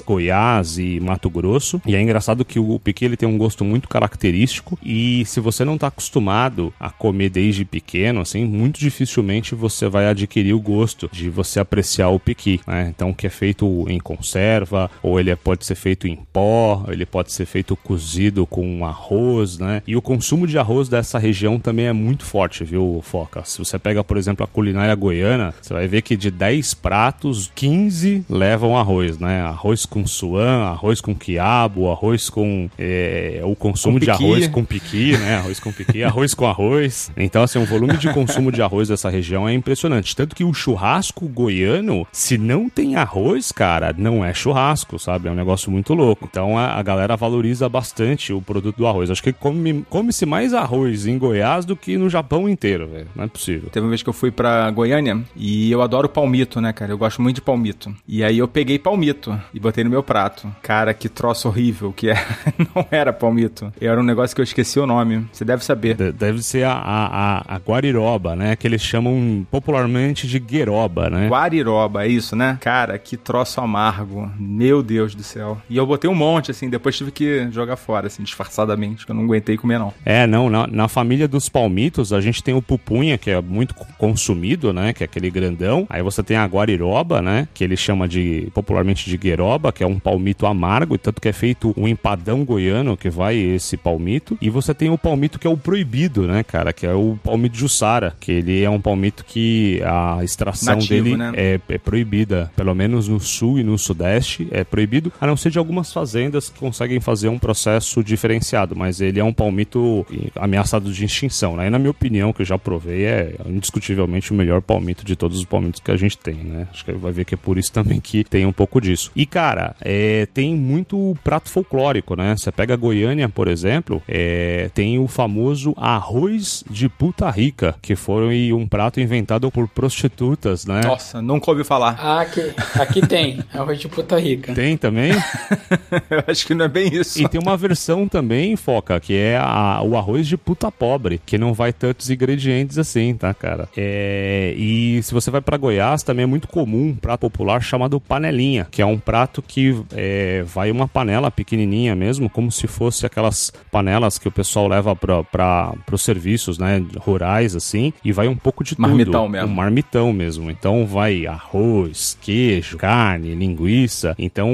[0.06, 1.80] Goiás e Mato Grosso.
[1.86, 5.64] E é engraçado que o piqui ele tem um gosto muito característico e se você
[5.64, 11.08] não está acostumado a comer desde pequeno, assim, muito dificilmente você vai adquirir o gosto
[11.12, 12.92] de você apreciar o piqui, né?
[12.94, 17.32] Então, que é feito em conserva, ou ele pode ser feito em pó, ele pode
[17.32, 19.82] ser feito cozido com arroz, né?
[19.86, 23.44] E o consumo de arroz dessa região também é muito forte, viu, Foca?
[23.44, 27.50] Se você pega, por exemplo, a culinária goiana, você vai ver que de 10 pratos,
[27.54, 29.33] 15 levam arroz, né?
[29.42, 34.64] Arroz com suã, arroz com quiabo, arroz com é, o consumo com de arroz com
[34.64, 35.36] piqui, né?
[35.36, 37.10] Arroz com piqui, arroz com arroz.
[37.16, 40.14] Então, assim, o volume de consumo de arroz dessa região é impressionante.
[40.14, 45.28] Tanto que o churrasco goiano, se não tem arroz, cara, não é churrasco, sabe?
[45.28, 46.28] É um negócio muito louco.
[46.30, 49.10] Então, a, a galera valoriza bastante o produto do arroz.
[49.10, 53.06] Acho que come-se come mais arroz em Goiás do que no Japão inteiro, velho.
[53.14, 53.70] Não é possível.
[53.70, 56.92] Teve uma vez que eu fui pra Goiânia e eu adoro palmito, né, cara?
[56.92, 57.94] Eu gosto muito de palmito.
[58.06, 58.78] E aí eu peguei peguei
[59.14, 60.52] palmito e botei no meu prato.
[60.62, 62.14] Cara, que troço horrível que é.
[62.74, 63.72] Não era palmito.
[63.80, 65.26] Era um negócio que eu esqueci o nome.
[65.32, 65.94] Você deve saber.
[65.96, 68.56] De- Deve ser a, a, a, guariroba, né?
[68.56, 71.28] Que eles chamam popularmente de gueroba, né?
[71.28, 72.58] Guariroba, é isso, né?
[72.60, 74.30] Cara, que troço amargo.
[74.38, 75.60] Meu Deus do céu.
[75.68, 79.16] E eu botei um monte, assim, depois tive que jogar fora, assim, disfarçadamente, que eu
[79.16, 79.92] não aguentei comer, não.
[80.04, 83.74] É, não, na, na família dos palmitos a gente tem o pupunha, que é muito
[83.74, 84.92] co- consumido, né?
[84.92, 85.86] Que é aquele grandão.
[85.90, 87.48] Aí você tem a guariroba, né?
[87.52, 91.32] Que ele chama de, popularmente de gueroba, que é um palmito amargo, tanto que é
[91.32, 94.36] feito um empadão goiano que vai esse palmito.
[94.40, 96.72] E você tem o palmito que é o proibido, né, cara?
[96.72, 101.16] Que é o palmito Jussara, que ele é um palmito que a extração Nativo, dele
[101.16, 101.32] né?
[101.36, 105.50] é, é proibida, pelo menos no sul e no sudeste é proibido, a não ser
[105.50, 110.92] de algumas fazendas que conseguem fazer um processo diferenciado, mas ele é um palmito ameaçado
[110.92, 111.66] de extinção, né?
[111.66, 115.38] E na minha opinião, que eu já provei, é indiscutivelmente o melhor palmito de todos
[115.38, 116.68] os palmitos que a gente tem, né?
[116.72, 118.93] Acho que vai ver que é por isso também que tem um pouco disso.
[119.14, 122.36] E cara, é, tem muito prato folclórico, né?
[122.36, 128.52] Você pega Goiânia, por exemplo, é, tem o famoso arroz de puta rica, que foi
[128.52, 130.80] um prato inventado por prostitutas, né?
[130.84, 131.96] Nossa, nunca ouvi falar.
[131.98, 133.40] Ah, aqui, aqui tem.
[133.52, 134.54] É o de Puta Rica.
[134.54, 135.10] Tem também?
[136.10, 137.20] eu acho que não é bem isso.
[137.20, 141.38] E tem uma versão também, Foca, que é a- o arroz de puta pobre, que
[141.38, 143.68] não vai tantos ingredientes assim, tá, cara?
[143.76, 148.00] É, e se você vai pra Goiás, também é muito comum um prato popular chamado
[148.00, 153.06] panelinha, que é um prato que é, vai uma panela pequenininha mesmo, como se fosse
[153.06, 158.36] aquelas panelas que o pessoal leva pra, pros serviços, né, rurais, assim, e vai um
[158.36, 158.82] pouco de tudo.
[158.82, 159.48] Marmitão mesmo.
[159.48, 160.50] Um marmitão mesmo.
[160.50, 164.14] Então vai arroz, queijo, carne, linguiça.
[164.18, 164.50] Então,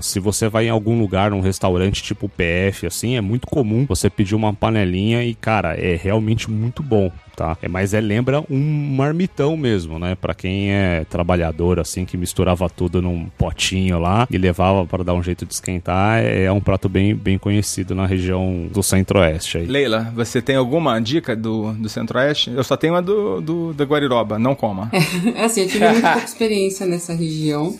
[0.00, 4.08] se você vai em algum lugar, num restaurante tipo PF, assim, é muito comum você
[4.08, 7.10] pedir uma panelinha e, cara, é realmente muito bom.
[7.34, 7.56] Tá?
[7.62, 10.14] É, mas é lembra um marmitão mesmo, né?
[10.14, 15.14] Pra quem é trabalhador, assim, que misturava tudo num potinho lá e levava para dar
[15.14, 19.58] um jeito de esquentar, é, é um prato bem, bem conhecido na região do centro-oeste.
[19.58, 22.50] Leila, você tem alguma dica do, do Centro-Oeste?
[22.54, 24.90] Eu só tenho a do, do da Guariroba, não coma.
[25.34, 27.76] É assim, eu tive muito pouca experiência nessa região.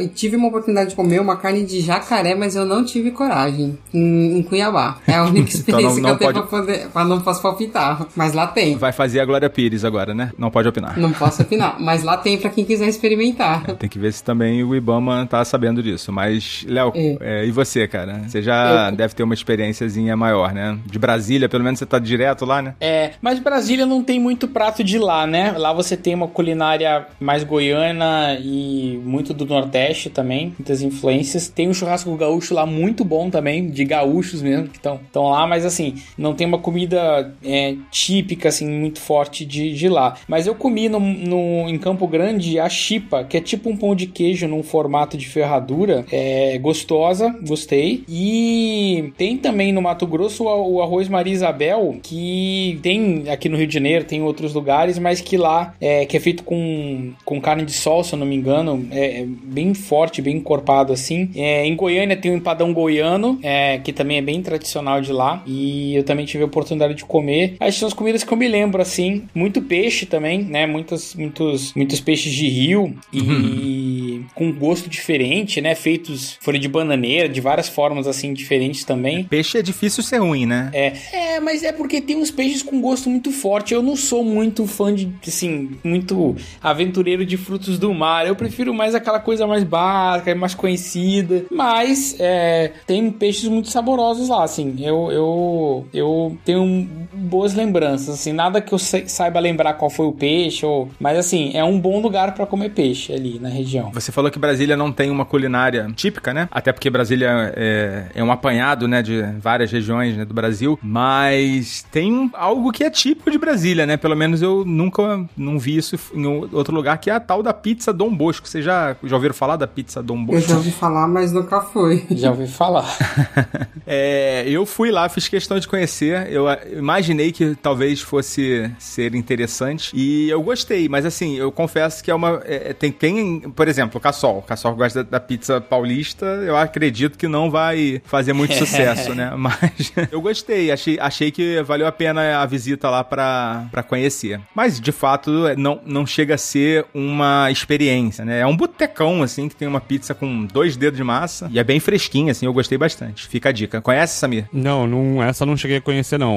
[0.00, 3.78] Eu tive uma oportunidade de comer uma carne de jacaré, mas eu não tive coragem.
[3.92, 4.98] Em, em Cuiabá.
[5.06, 6.88] É a única experiência Então não- não que eu tenho pode- pra poder.
[6.88, 8.06] Pra não posso palpitar.
[8.16, 8.76] Mas lá tem.
[8.76, 10.30] Vai fazer a Glória Pires agora, né?
[10.38, 10.98] Não pode opinar.
[10.98, 11.76] Não posso opinar.
[11.80, 13.64] Mas lá tem pra quem quiser experimentar.
[13.76, 16.12] Tem que ver se também o Ibama tá sabendo disso.
[16.12, 17.16] Mas, Léo, É.
[17.20, 18.22] é, e você, cara?
[18.26, 20.78] Você já deve ter uma experiênciazinha maior, né?
[20.86, 22.74] De Brasília, pelo menos você tá direto lá, né?
[22.80, 25.52] É, mas Brasília não tem muito prato de lá, né?
[25.56, 31.48] Lá você tem uma culinária mais goiana e muito do Nordeste também, muitas influências.
[31.48, 35.64] Tem um churrasco gaúcho lá muito bom também, de gaúchos mesmo que estão lá, mas
[35.64, 40.14] assim, não tem uma comida é, típica, assim, muito forte de, de lá.
[40.28, 43.94] Mas eu comi no, no- em Campo Grande a chipa, que é tipo um pão
[43.94, 46.04] de queijo num formato de ferradura.
[46.10, 48.04] É gostosa, gostei.
[48.08, 53.66] E tem também no Mato Grosso o, arroz Maria Isabel, que tem aqui no Rio
[53.66, 57.40] de Janeiro, tem em outros lugares, mas que lá é que é feito com, com
[57.40, 61.30] carne de sol, se eu não me engano, é, é bem forte, bem encorpado assim.
[61.34, 65.42] É, em Goiânia tem o empadão goiano, é, que também é bem tradicional de lá,
[65.46, 67.56] e eu também tive a oportunidade de comer.
[67.60, 70.66] As são as comidas que eu me lembro assim, muito peixe também, né?
[70.66, 75.74] Muitos, muitos, muitos peixes de rio e com gosto diferente, né?
[75.74, 79.24] Feitos folha de bananeira, de várias formas assim diferentes também.
[79.24, 80.70] Peixe é difícil ser ruim, né?
[80.72, 83.74] É, é, mas é porque tem uns peixes com gosto muito forte.
[83.74, 88.26] Eu não sou muito fã de, assim, muito aventureiro de frutos do mar.
[88.26, 91.44] Eu prefiro mais aquela coisa mais básica, mais conhecida.
[91.50, 94.76] Mas é, tem peixes muito saborosos lá, assim.
[94.80, 98.32] Eu, eu, eu tenho boas lembranças, assim.
[98.32, 100.88] Nada que eu sa- saiba lembrar qual foi o peixe, ou...
[101.00, 103.90] mas assim, é um bom lugar pra comer peixe ali na região.
[103.92, 106.48] Você falou que Brasília não tem uma culinária típica, né?
[106.50, 110.78] Até porque Brasília é, é um apanhado, né, de várias regiões né, do Brasil.
[110.82, 113.96] Mas tem algo que é típico de Brasília, né?
[113.96, 117.52] Pelo menos eu nunca não vi isso em outro lugar, que é a tal da
[117.52, 118.48] pizza Dom Bosco.
[118.48, 120.48] Vocês já, já ouviram falar da pizza Dom Eu Bosco?
[120.48, 122.06] já ouvi falar, mas nunca fui.
[122.10, 122.86] Já ouvi falar.
[123.88, 126.26] É, eu fui lá, fiz questão de conhecer.
[126.28, 129.92] Eu ah, imaginei que talvez fosse ser interessante.
[129.94, 132.42] E eu gostei, mas assim, eu confesso que é uma.
[132.44, 134.38] é, tem quem, por exemplo, o Cassol.
[134.38, 136.26] O Cassol gosta da, da pizza paulista.
[136.26, 139.32] Eu acredito que não vai fazer muito sucesso, né?
[139.36, 140.70] Mas eu gostei.
[140.70, 144.40] Achei, achei que valeu a pena a visita lá pra, pra conhecer.
[144.54, 148.40] Mas, de fato, é, não, não chega a ser uma experiência, né?
[148.40, 151.48] É um botecão, assim, que tem uma pizza com dois dedos de massa.
[151.50, 152.46] E é bem fresquinha, assim.
[152.46, 153.26] Eu gostei bastante.
[153.26, 153.80] Fica a dica.
[153.80, 154.46] Conhece, Samir?
[154.52, 156.36] Não, não, essa eu não cheguei a conhecer, não,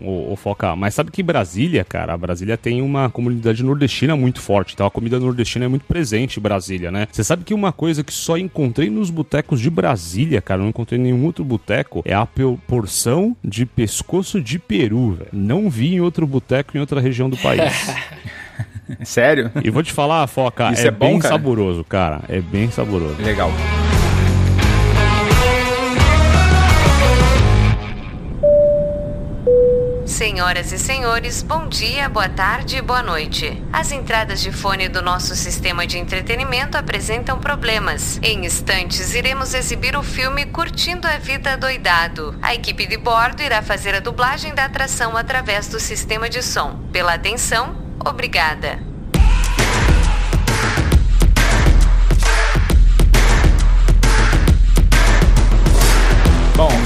[0.00, 0.74] o, o Foca.
[0.76, 4.74] Mas sabe que Brasília, cara, a Brasília tem uma comunidade nordestina muito forte.
[4.74, 6.97] Então a comida nordestina é muito presente em Brasília, né?
[7.10, 10.98] Você sabe que uma coisa que só encontrei nos botecos de Brasília, cara, não encontrei
[10.98, 12.26] em nenhum outro boteco, é a
[12.66, 15.30] porção de pescoço de peru, velho.
[15.32, 17.94] Não vi em outro boteco em outra região do país.
[19.04, 19.50] Sério?
[19.62, 21.34] e vou te falar, Foca, Isso é, é bom, bem cara?
[21.34, 22.22] saboroso, cara.
[22.28, 23.20] É bem saboroso.
[23.22, 23.50] Legal.
[30.48, 33.62] Senhoras e senhores, bom dia, boa tarde e boa noite.
[33.70, 38.18] As entradas de fone do nosso sistema de entretenimento apresentam problemas.
[38.22, 42.34] Em instantes, iremos exibir o filme Curtindo a Vida Doidado.
[42.40, 46.80] A equipe de bordo irá fazer a dublagem da atração através do sistema de som.
[46.90, 48.87] Pela atenção, obrigada.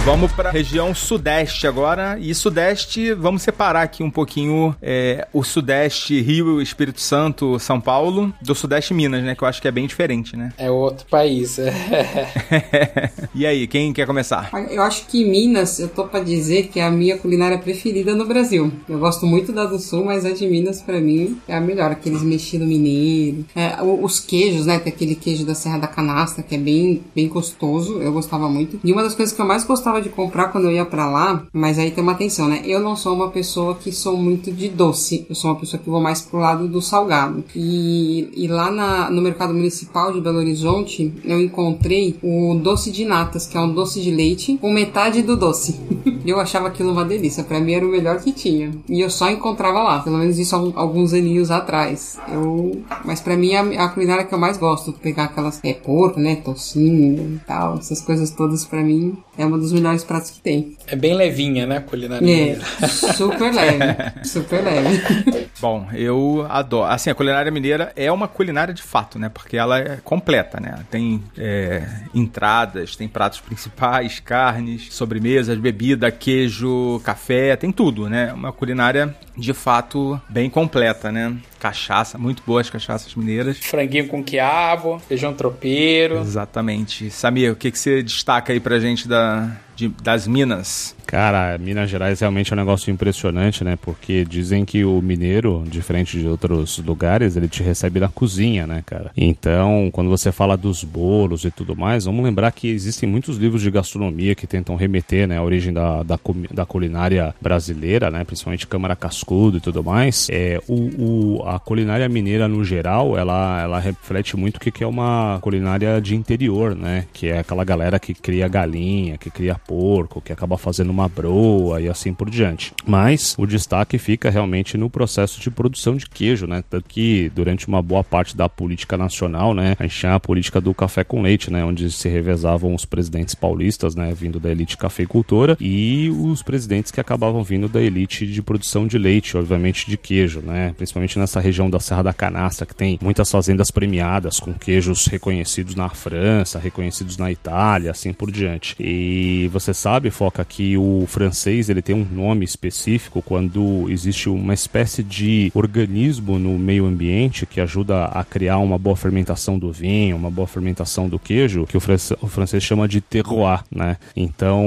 [0.05, 2.19] Vamos para região sudeste agora.
[2.19, 8.33] E sudeste, vamos separar aqui um pouquinho é, o sudeste Rio, Espírito Santo, São Paulo,
[8.43, 9.35] do sudeste Minas, né?
[9.35, 10.53] Que eu acho que é bem diferente, né?
[10.59, 11.59] É outro país.
[13.35, 14.51] e aí, quem quer começar?
[14.71, 18.27] Eu acho que Minas, eu tô pra dizer que é a minha culinária preferida no
[18.27, 18.73] Brasil.
[18.89, 21.93] Eu gosto muito da do Sul, mas a de Minas, pra mim, é a melhor.
[21.93, 23.45] Aqueles mexidos mineiro.
[23.55, 24.79] É, os queijos, né?
[24.79, 28.01] Tem aquele queijo da Serra da Canastra, que é bem, bem gostoso.
[28.01, 28.81] Eu gostava muito.
[28.83, 31.45] E uma das coisas que eu mais gostava de comprar quando eu ia pra lá,
[31.53, 32.63] mas aí tem uma atenção, né?
[32.65, 35.27] Eu não sou uma pessoa que sou muito de doce.
[35.29, 37.45] Eu sou uma pessoa que vou mais pro lado do salgado.
[37.55, 43.05] E, e lá na- no mercado municipal de Belo Horizonte, eu encontrei o doce de
[43.05, 45.79] natas, que é um doce de leite com metade do doce.
[46.27, 47.43] eu achava aquilo uma delícia.
[47.45, 48.71] Pra mim era o melhor que tinha.
[48.89, 50.01] E eu só encontrava lá.
[50.01, 52.19] Pelo menos isso alguns aninhos atrás.
[52.33, 54.93] Eu, mas pra mim é a, a culinária que eu mais gosto.
[54.93, 56.37] Pegar aquelas é porco, né?
[56.37, 57.75] Tocinho e tal.
[57.79, 60.77] Essas coisas todas pra mim é um dos melhores pratos que tem.
[60.87, 62.61] É bem levinha, né, a culinária É, mineira.
[62.89, 64.25] super leve.
[64.25, 65.49] Super leve.
[65.61, 66.91] Bom, eu adoro.
[66.91, 69.29] Assim, a culinária mineira é uma culinária de fato, né?
[69.29, 70.79] Porque ela é completa, né?
[70.91, 78.33] Tem é, entradas, tem pratos principais, carnes, sobremesas, bebida, queijo, café, tem tudo, né?
[78.33, 81.35] Uma culinária de fato bem completa, né?
[81.63, 83.57] Cachaça, muito boas cachaças mineiras.
[83.59, 86.19] Franguinho com quiabo, feijão tropeiro.
[86.19, 87.09] Exatamente.
[87.09, 90.97] Samir, o que, que você destaca aí pra gente da, de- das Minas?
[91.07, 93.77] Cara, Minas Gerais realmente é um negócio impressionante, né?
[93.81, 98.83] Porque dizem que o mineiro, diferente de outros lugares, ele te recebe na cozinha, né,
[98.85, 99.11] cara?
[99.17, 103.61] Então, quando você fala dos bolos e tudo mais, vamos lembrar que existem muitos livros
[103.61, 106.19] de gastronomia que tentam remeter, né, a origem da, da,
[106.51, 108.25] da culinária brasileira, né?
[108.25, 110.29] Principalmente Câmara Cascudo e tudo mais.
[110.31, 114.83] É, o, o- a culinária mineira, no geral, ela, ela reflete muito o que, que
[114.83, 117.05] é uma culinária de interior, né?
[117.13, 121.81] Que é aquela galera que cria galinha, que cria porco, que acaba fazendo uma broa
[121.81, 122.73] e assim por diante.
[122.87, 126.65] Mas o destaque fica realmente no processo de produção de queijo, né?
[126.69, 129.77] Tanto que durante uma boa parte da política nacional, né?
[129.79, 131.63] A gente tinha a política do café com leite, né?
[131.65, 134.15] Onde se revezavam os presidentes paulistas, né?
[134.15, 138.97] Vindo da elite cafeicultora e os presidentes que acabavam vindo da elite de produção de
[138.97, 140.73] leite, obviamente de queijo, né?
[140.79, 145.75] Principalmente nessa região da Serra da Canastra, que tem muitas fazendas premiadas com queijos reconhecidos
[145.75, 148.75] na França, reconhecidos na Itália, assim por diante.
[148.81, 154.55] E você sabe, Foca, que o francês ele tem um nome específico quando existe uma
[154.55, 160.17] espécie de organismo no meio ambiente que ajuda a criar uma boa fermentação do vinho,
[160.17, 163.97] uma boa fermentação do queijo, que o, fran- o francês chama de terroir, né?
[164.17, 164.63] Então,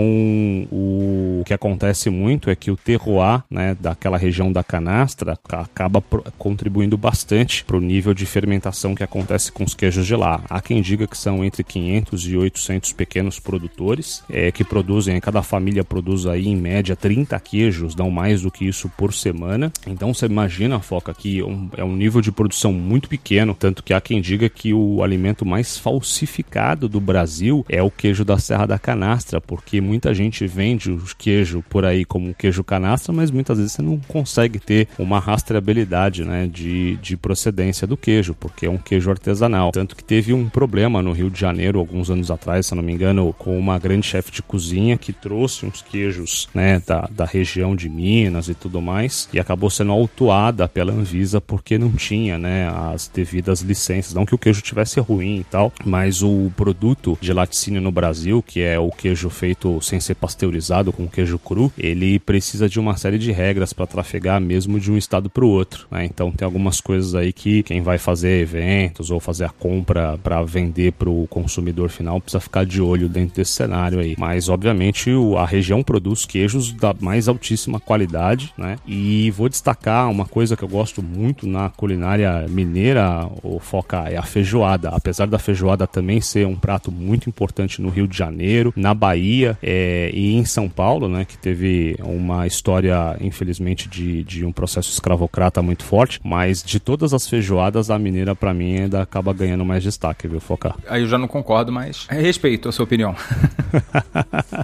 [0.72, 6.02] o que acontece muito é que o terroir, né, daquela região da canastra, ca- acaba
[6.02, 6.24] pro-
[6.66, 10.42] contribuindo bastante para o nível de fermentação que acontece com os queijos de lá.
[10.50, 15.44] Há quem diga que são entre 500 e 800 pequenos produtores é, que produzem, cada
[15.44, 19.72] família produz aí em média 30 queijos, dão mais do que isso por semana.
[19.86, 23.94] Então você imagina, Foca, que um- é um nível de produção muito pequeno, tanto que
[23.94, 28.66] há quem diga que o alimento mais falsificado do Brasil é o queijo da Serra
[28.66, 33.58] da Canastra, porque muita gente vende o queijo por aí como queijo canastra, mas muitas
[33.60, 38.70] vezes você não consegue ter uma rastreabilidade né, de, de procedência do queijo, porque é
[38.70, 39.72] um queijo artesanal.
[39.72, 42.94] Tanto que teve um problema no Rio de Janeiro, alguns anos atrás, se não me
[42.94, 47.76] engano, com uma grande chefe de cozinha que trouxe uns queijos né, da, da região
[47.76, 52.70] de Minas e tudo mais, e acabou sendo autuada pela Anvisa porque não tinha né,
[52.70, 54.14] as devidas licenças.
[54.14, 58.42] Não que o queijo tivesse ruim e tal, mas o produto de laticínio no Brasil,
[58.42, 62.96] que é o queijo feito sem ser pasteurizado, com queijo cru, ele precisa de uma
[62.96, 65.88] série de regras para trafegar mesmo de um estado para o outro.
[65.92, 66.06] né?
[66.06, 70.42] Então tem algumas coisas aí que quem vai fazer eventos ou fazer a compra para
[70.44, 74.16] vender para o consumidor final precisa ficar de olho dentro desse cenário aí.
[74.18, 78.78] Mas obviamente a região produz queijos da mais altíssima qualidade, né?
[78.88, 84.18] E vou destacar uma coisa que eu gosto muito na culinária mineira, o foca é
[84.18, 84.90] a feijoada.
[84.90, 89.58] Apesar da feijoada também ser um prato muito importante no Rio de Janeiro, na Bahia
[89.62, 91.26] é, e em São Paulo, né?
[91.26, 97.14] Que teve uma história, infelizmente, de, de um processo escravocrata muito forte, mas de todas
[97.14, 100.74] as feijoadas, a mineira para mim ainda acaba ganhando mais destaque, viu, Foca?
[100.90, 103.16] Aí eu já não concordo, mas respeito a sua opinião.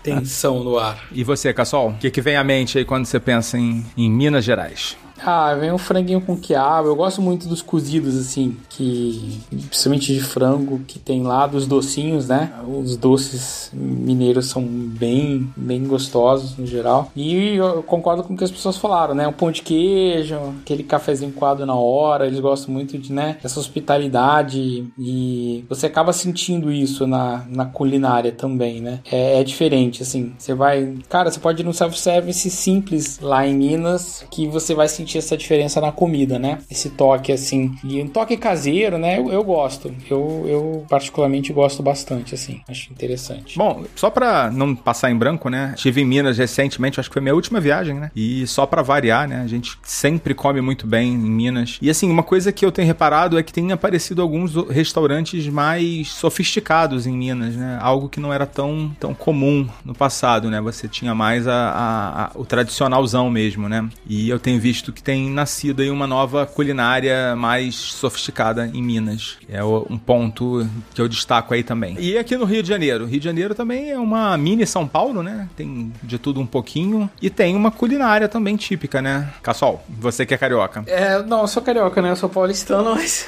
[0.01, 1.05] Tensão no ar.
[1.11, 1.89] E você, Cassol?
[1.89, 4.97] O que, que vem à mente aí quando você pensa em, em Minas Gerais?
[5.23, 6.87] Ah, vem um franguinho com quiabo.
[6.87, 9.39] Eu gosto muito dos cozidos, assim, que.
[9.49, 12.51] Principalmente de frango, que tem lá, dos docinhos, né?
[12.67, 17.11] Os doces mineiros são bem, bem gostosos no geral.
[17.15, 19.27] E eu concordo com o que as pessoas falaram, né?
[19.27, 22.25] Um pão de queijo, aquele cafezinho coado na hora.
[22.25, 23.37] Eles gostam muito de, né?
[23.43, 24.87] Essa hospitalidade.
[24.97, 28.99] E você acaba sentindo isso na, na culinária também, né?
[29.11, 30.33] É, é diferente, assim.
[30.37, 30.95] Você vai.
[31.07, 35.37] Cara, você pode ir no self-service simples lá em Minas, que você vai sentir essa
[35.37, 36.59] diferença na comida, né?
[36.69, 37.75] Esse toque assim.
[37.83, 39.19] E um toque caseiro, né?
[39.19, 39.93] Eu, eu gosto.
[40.09, 42.61] Eu, eu particularmente gosto bastante, assim.
[42.67, 43.57] Acho interessante.
[43.57, 45.73] Bom, só pra não passar em branco, né?
[45.75, 48.11] Estive em Minas recentemente, acho que foi minha última viagem, né?
[48.15, 49.41] E só pra variar, né?
[49.41, 51.77] A gente sempre come muito bem em Minas.
[51.81, 56.09] E assim, uma coisa que eu tenho reparado é que tem aparecido alguns restaurantes mais
[56.09, 57.77] sofisticados em Minas, né?
[57.81, 60.59] Algo que não era tão, tão comum no passado, né?
[60.61, 63.87] Você tinha mais a, a, a o tradicionalzão mesmo, né?
[64.07, 68.81] E eu tenho visto que que tem nascido aí uma nova culinária mais sofisticada em
[68.81, 69.37] Minas.
[69.49, 71.97] É um ponto que eu destaco aí também.
[71.99, 73.05] E aqui no Rio de Janeiro.
[73.05, 75.49] Rio de Janeiro também é uma mini São Paulo, né?
[75.57, 77.09] Tem de tudo um pouquinho.
[77.21, 79.29] E tem uma culinária também típica, né?
[79.41, 80.83] Cassol, você que é carioca.
[80.85, 82.11] É, não, eu sou carioca, né?
[82.11, 83.27] Eu sou paulistano, mas,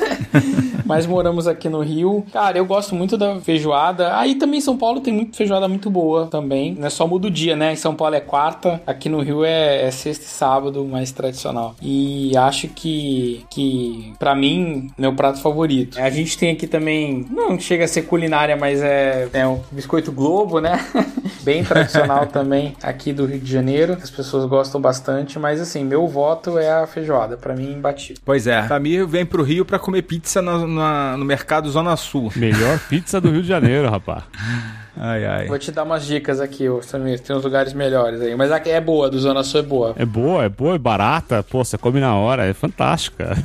[0.86, 2.24] mas moramos aqui no Rio.
[2.32, 4.16] Cara, eu gosto muito da feijoada.
[4.18, 6.76] Aí também São Paulo tem muito feijoada muito boa também.
[6.76, 7.74] Não é só muda o dia, né?
[7.74, 11.63] Em São Paulo é quarta, aqui no Rio é, é sexta e sábado, mais tradicional.
[11.82, 16.00] E acho que, que para mim, meu prato favorito.
[16.00, 20.12] A gente tem aqui também, não chega a ser culinária, mas é, é um biscoito
[20.12, 20.84] Globo, né?
[21.44, 23.98] Bem tradicional também aqui do Rio de Janeiro.
[24.02, 27.38] As pessoas gostam bastante, mas assim, meu voto é a feijoada.
[27.38, 28.22] para mim, imbatível.
[28.26, 28.68] Pois é.
[28.68, 32.32] Samir vem pro Rio para comer pizza no, na, no mercado Zona Sul.
[32.36, 34.24] Melhor pizza do Rio de Janeiro, rapaz.
[34.96, 35.48] Ai, ai.
[35.48, 37.20] Vou te dar umas dicas aqui, Samir.
[37.20, 38.36] Tem uns lugares melhores aí.
[38.36, 39.94] Mas aqui é boa, do Zona Sul é boa.
[39.98, 41.44] É boa, é boa, é barata.
[41.44, 43.36] Pô, você come na hora, é fantástica.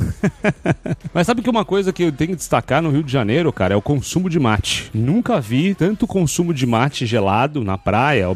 [1.13, 3.75] Mas sabe que uma coisa que eu tenho que destacar no Rio de Janeiro, cara,
[3.75, 4.91] é o consumo de mate.
[4.93, 8.27] Nunca vi tanto consumo de mate gelado na praia,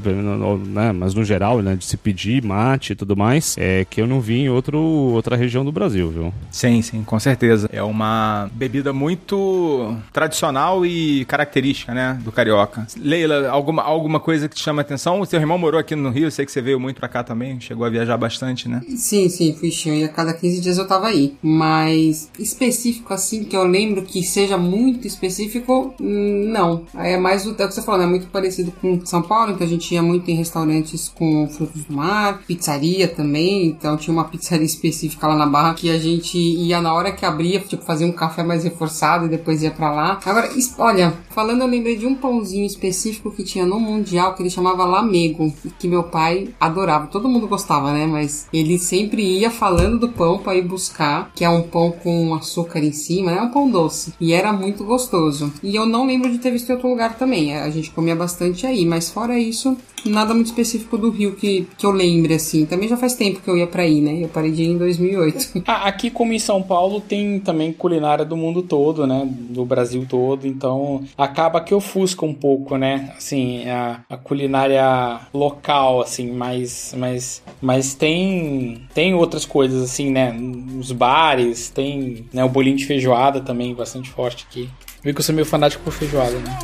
[0.66, 4.06] né, mas no geral, né, de se pedir mate e tudo mais, é que eu
[4.06, 6.34] não vi em outro, outra região do Brasil, viu?
[6.50, 7.68] Sim, sim, com certeza.
[7.72, 12.86] É uma bebida muito tradicional e característica, né, do carioca.
[13.02, 15.20] Leila, alguma, alguma coisa que te chama a atenção?
[15.20, 17.60] O seu irmão morou aqui no Rio, sei que você veio muito pra cá também,
[17.60, 18.80] chegou a viajar bastante, né?
[18.96, 21.34] Sim, sim, fui e a cada 15 dias eu tava aí.
[21.42, 26.84] Mas específico assim, que eu lembro que seja muito específico, não.
[26.94, 29.66] É mais o, é o que você falou, é muito parecido com São Paulo, então
[29.66, 34.24] a gente ia muito em restaurantes com frutos do mar, pizzaria também, então tinha uma
[34.24, 38.06] pizzaria específica lá na Barra que a gente ia na hora que abria, tipo, fazia
[38.06, 40.20] um café mais reforçado e depois ia para lá.
[40.24, 40.48] Agora,
[40.78, 44.50] olha, falando eu lembrei de um pãozinho específico específico que tinha no Mundial que ele
[44.50, 47.06] chamava Lamego, que meu pai adorava.
[47.06, 48.06] Todo mundo gostava, né?
[48.06, 52.34] Mas ele sempre ia falando do pão para ir buscar, que é um pão com
[52.34, 54.12] açúcar em cima, é um pão doce.
[54.20, 55.52] E era muito gostoso.
[55.62, 57.56] E eu não lembro de ter visto em outro lugar também.
[57.56, 61.86] A gente comia bastante aí, mas fora isso, nada muito específico do Rio que, que
[61.86, 62.66] eu lembre, assim.
[62.66, 64.18] Também já faz tempo que eu ia pra ir, né?
[64.22, 65.62] Eu parei de ir em 2008.
[65.72, 69.26] Ah, aqui, como em São Paulo, tem também culinária do mundo todo, né?
[69.26, 70.46] Do Brasil todo.
[70.46, 72.81] Então, acaba que ofusca um pouco, né?
[73.16, 80.34] Assim, a, a culinária local, assim, mas, mas, mas tem, tem outras coisas, assim, né?
[80.78, 84.68] Os bares, tem né, o bolinho de feijoada também, bastante forte aqui.
[85.02, 86.58] Vi que eu sou meio fanático por feijoada, né?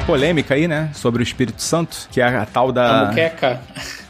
[0.00, 0.90] Polêmica aí, né?
[0.94, 3.02] Sobre o Espírito Santo, que é a tal da.
[3.02, 3.60] A muqueca.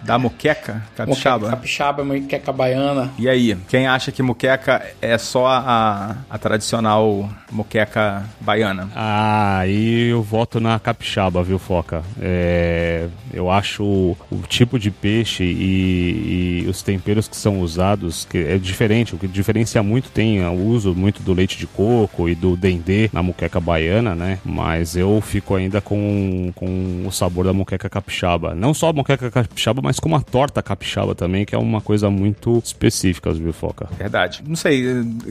[0.03, 1.51] Da muqueca capixaba?
[1.51, 3.11] Capixaba, muqueca baiana.
[3.19, 8.89] E aí, quem acha que muqueca é só a, a tradicional muqueca baiana?
[8.95, 12.03] Ah, aí eu voto na capixaba, viu, Foca?
[12.21, 18.25] É, eu acho o, o tipo de peixe e, e, os temperos que são usados
[18.25, 19.15] que é diferente.
[19.15, 23.11] O que diferencia muito tem o uso muito do leite de coco e do dendê
[23.13, 24.39] na muqueca baiana, né?
[24.45, 28.55] Mas eu fico ainda com, com o sabor da muqueca capixaba.
[28.55, 31.81] Não só a muqueca capixaba, mas mas como a torta capixaba também, que é uma
[31.81, 33.89] coisa muito específica, viu, Foca?
[33.99, 34.41] Verdade.
[34.47, 34.85] Não sei,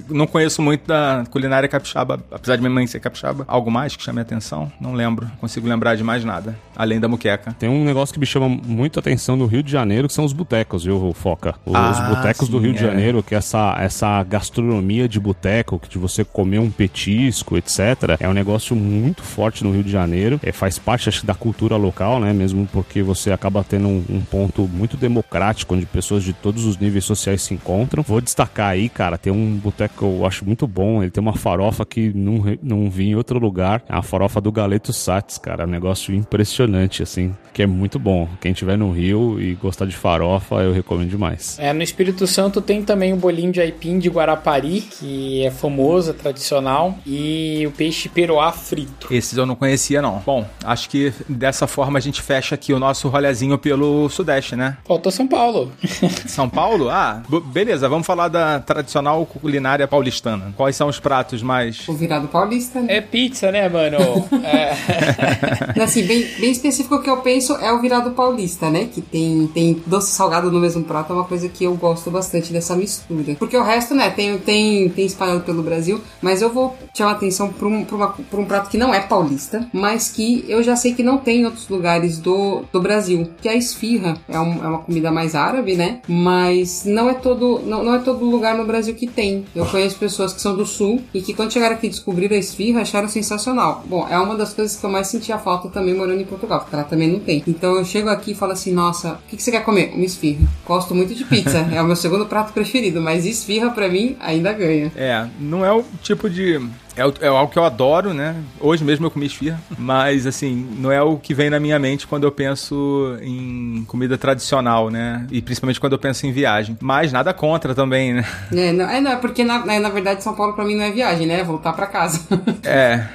[0.09, 3.45] não conheço muito da culinária capixaba, apesar de minha mãe ser capixaba.
[3.47, 4.69] Algo mais que chame a atenção?
[4.81, 5.31] Não lembro.
[5.39, 7.55] Consigo lembrar de mais nada, além da muqueca.
[7.57, 10.25] Tem um negócio que me chama muito a atenção no Rio de Janeiro, que são
[10.25, 11.55] os botecos, viu, Foca?
[11.65, 12.87] Os Ah, botecos do Rio de é.
[12.87, 18.17] Janeiro, que é essa, essa gastronomia de boteco, que de você comer um petisco, etc.,
[18.19, 20.37] é um negócio muito forte no Rio de Janeiro.
[20.43, 22.33] É, faz parte, acho da cultura local, né?
[22.33, 26.77] Mesmo porque você acaba tendo um, um ponto muito democrático, onde pessoas de todos os
[26.77, 28.03] níveis sociais se encontram.
[28.03, 31.01] Vou destacar aí, cara, tem um boteco que eu acho muito bom.
[31.01, 33.83] Ele tem uma farofa que não, não vi em outro lugar.
[33.87, 35.63] É a farofa do Galeto Sats, cara.
[35.63, 38.27] É um negócio impressionante, assim, que é muito bom.
[38.39, 41.57] Quem tiver no Rio e gostar de farofa, eu recomendo demais.
[41.59, 46.11] É, no Espírito Santo tem também o bolinho de aipim de Guarapari, que é famoso,
[46.11, 49.13] é tradicional, e o peixe peruá frito.
[49.13, 50.19] Esses eu não conhecia, não.
[50.25, 54.77] Bom, acho que dessa forma a gente fecha aqui o nosso rolezinho pelo Sudeste, né?
[54.87, 55.71] Faltou São Paulo.
[56.27, 56.89] São Paulo?
[56.89, 60.53] Ah, beleza, vamos falar da tradicional culinária paulistana.
[60.55, 61.87] Quais são os pratos mais.
[61.87, 62.97] O virado paulista, né?
[62.97, 63.97] É pizza, né, mano?
[64.43, 65.81] É.
[65.81, 68.85] Assim, bem, bem específico o que eu penso é o virado paulista, né?
[68.91, 72.51] Que tem, tem doce salgado no mesmo prato, é uma coisa que eu gosto bastante
[72.51, 73.35] dessa mistura.
[73.37, 77.49] Porque o resto, né, tem, tem, tem espalhado pelo Brasil, mas eu vou chamar atenção
[77.51, 80.75] pra um, pra, uma- pra um prato que não é paulista, mas que eu já
[80.75, 84.17] sei que não tem em outros lugares do, do Brasil, que é a esfirra.
[84.31, 85.99] É, um- é uma comida mais árabe, né?
[86.07, 89.45] Mas não é todo não, não é todo lugar no Brasil que tem.
[89.55, 92.39] Eu conheço pessoas que são do sul e que quando chegaram aqui e descobriram a
[92.39, 93.83] esfirra acharam sensacional.
[93.87, 96.75] Bom, é uma das coisas que eu mais sentia falta também morando em Portugal, porque
[96.75, 97.43] ela também não tem.
[97.47, 99.91] Então eu chego aqui e falo assim, nossa, o que, que você quer comer?
[99.95, 100.47] Uma esfirra.
[100.65, 104.51] Gosto muito de pizza, é o meu segundo prato preferido, mas esfirra pra mim ainda
[104.53, 104.91] ganha.
[104.95, 106.59] É, não é o tipo de.
[106.99, 108.35] É, o- é algo que eu adoro, né?
[108.59, 112.05] Hoje mesmo eu comi esfirra, mas assim, não é o que vem na minha mente
[112.05, 115.25] quando eu penso em comida tradicional, né?
[115.31, 116.77] E principalmente quando eu penso em viagem.
[116.81, 118.25] Mas nada contra também, né?
[118.53, 120.83] É, não, é, não, é porque na, na, na verdade São Paulo pra mim não
[120.83, 121.39] é viagem, né?
[121.39, 122.19] É voltar pra casa.
[122.63, 123.05] É.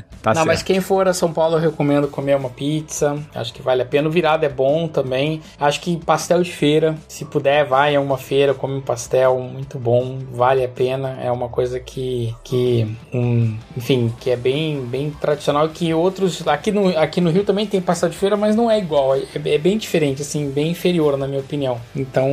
[0.22, 0.46] tá Não, certo.
[0.46, 3.18] mas quem for a São Paulo, eu recomendo comer uma pizza.
[3.34, 4.08] Acho que vale a pena.
[4.08, 5.40] O virado é bom também.
[5.58, 9.78] Acho que pastel de feira, se puder, vai a uma feira, come um pastel muito
[9.78, 11.18] bom, vale a pena.
[11.22, 15.68] É uma coisa que, que um, enfim, que é bem, bem tradicional.
[15.68, 18.78] Que outros aqui no, aqui no Rio também tem pastel de feira, mas não é
[18.78, 19.14] igual.
[19.14, 21.80] É, é bem diferente, assim, bem inferior na minha opinião.
[21.94, 22.28] Então,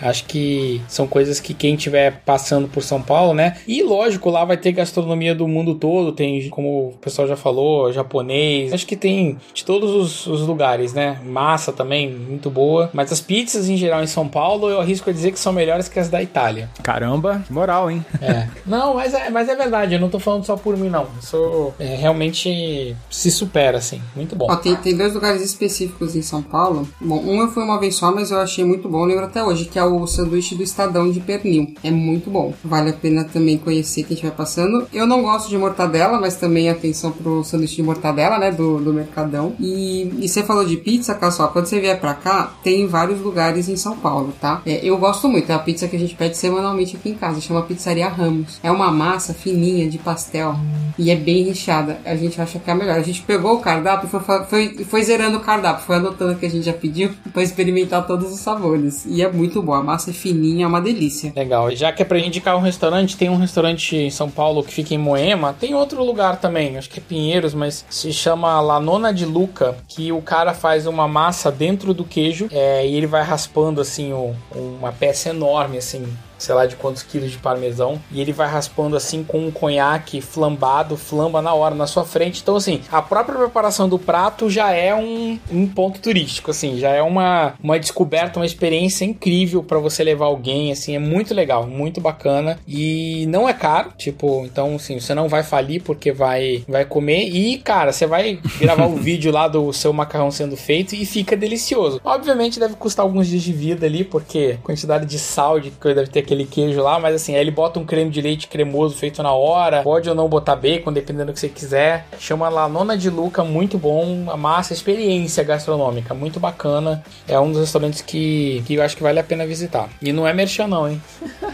[0.00, 3.56] acho que são coisas que quem tiver passando por São Paulo, né?
[3.66, 6.12] E lógico, lá vai ter gastronomia do mundo todo.
[6.12, 8.72] Tem, como pessoal já falou, japonês.
[8.72, 11.20] Acho que tem de todos os, os lugares, né?
[11.24, 12.90] Massa também, muito boa.
[12.92, 15.88] Mas as pizzas em geral em São Paulo, eu arrisco a dizer que são melhores
[15.88, 16.68] que as da Itália.
[16.82, 18.04] Caramba, que moral, hein?
[18.20, 18.48] É.
[18.66, 21.06] Não, mas é, mas é verdade, eu não tô falando só por mim, não.
[21.20, 24.00] Isso é, realmente se supera, assim.
[24.14, 24.46] Muito bom.
[24.50, 26.88] Ó, tem, tem dois lugares específicos em São Paulo.
[27.00, 29.66] Bom, um eu fui uma vez só, mas eu achei muito bom, lembro até hoje,
[29.66, 31.72] que é o sanduíche do Estadão de pernil.
[31.84, 32.52] É muito bom.
[32.64, 34.88] Vale a pena também conhecer quem estiver passando.
[34.92, 38.92] Eu não gosto de mortadela, mas também atenção pro sanduíche de mortadela, né, do, do
[38.92, 39.54] Mercadão.
[39.58, 43.68] E, e você falou de pizza, Cassol, quando você vier pra cá, tem vários lugares
[43.68, 44.62] em São Paulo, tá?
[44.66, 47.40] É, eu gosto muito, é a pizza que a gente pede semanalmente aqui em casa,
[47.40, 48.58] chama Pizzaria Ramos.
[48.62, 50.56] É uma massa fininha de pastel
[50.98, 51.98] e é bem recheada.
[52.04, 52.96] A gente acha que é a melhor.
[52.96, 56.36] A gente pegou o cardápio e foi, foi, foi zerando o cardápio, foi anotando o
[56.36, 59.04] que a gente já pediu pra experimentar todos os sabores.
[59.06, 61.32] E é muito bom, a massa é fininha, é uma delícia.
[61.34, 61.70] Legal.
[61.74, 64.94] Já que é pra indicar um restaurante, tem um restaurante em São Paulo que fica
[64.94, 65.54] em Moema.
[65.58, 69.76] Tem outro lugar também, acho que é Pinheiros, mas se chama La Nona de Luca,
[69.88, 74.12] que o cara faz uma massa dentro do queijo é, e ele vai raspando assim
[74.54, 76.06] uma peça enorme assim.
[76.38, 78.00] Sei lá de quantos quilos de parmesão.
[78.10, 82.40] E ele vai raspando assim com um conhaque flambado, flamba na hora, na sua frente.
[82.42, 86.90] Então, assim, a própria preparação do prato já é um, um ponto turístico, assim, já
[86.90, 91.66] é uma, uma descoberta, uma experiência incrível para você levar alguém, assim, é muito legal,
[91.66, 92.58] muito bacana.
[92.66, 97.24] E não é caro, tipo, então, assim, você não vai falir porque vai, vai comer.
[97.28, 101.36] E, cara, você vai gravar o vídeo lá do seu macarrão sendo feito e fica
[101.36, 102.00] delicioso.
[102.04, 106.10] Obviamente deve custar alguns dias de vida ali, porque quantidade de sal de que deve
[106.10, 109.22] ter aquele queijo lá, mas assim, aí ele bota um creme de leite cremoso feito
[109.22, 112.06] na hora, pode ou não botar bacon, dependendo do que você quiser.
[112.18, 117.02] Chama lá Nona de Luca, muito bom, a massa, experiência gastronômica, muito bacana.
[117.28, 119.88] É um dos restaurantes que, que eu acho que vale a pena visitar.
[120.02, 121.00] E não é merchan não, hein?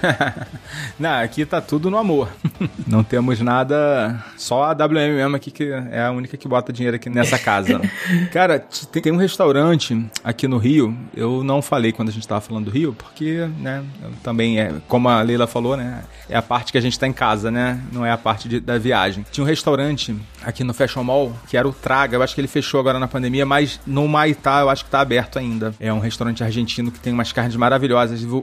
[0.99, 2.29] Não, aqui tá tudo no amor.
[2.87, 4.23] Não temos nada.
[4.37, 7.81] Só a WM mesmo aqui que é a única que bota dinheiro aqui nessa casa.
[8.33, 10.97] Cara, tem um restaurante aqui no Rio.
[11.15, 13.83] Eu não falei quando a gente tava falando do Rio, porque, né,
[14.23, 17.13] também é, como a Leila falou, né, é a parte que a gente tá em
[17.13, 17.79] casa, né?
[17.93, 19.25] Não é a parte de- da viagem.
[19.31, 22.17] Tinha um restaurante aqui no Fashion Mall que era o Traga.
[22.17, 25.01] Eu acho que ele fechou agora na pandemia, mas no Maitá eu acho que tá
[25.01, 25.75] aberto ainda.
[25.79, 28.23] É um restaurante argentino que tem umas carnes maravilhosas.
[28.25, 28.37] O,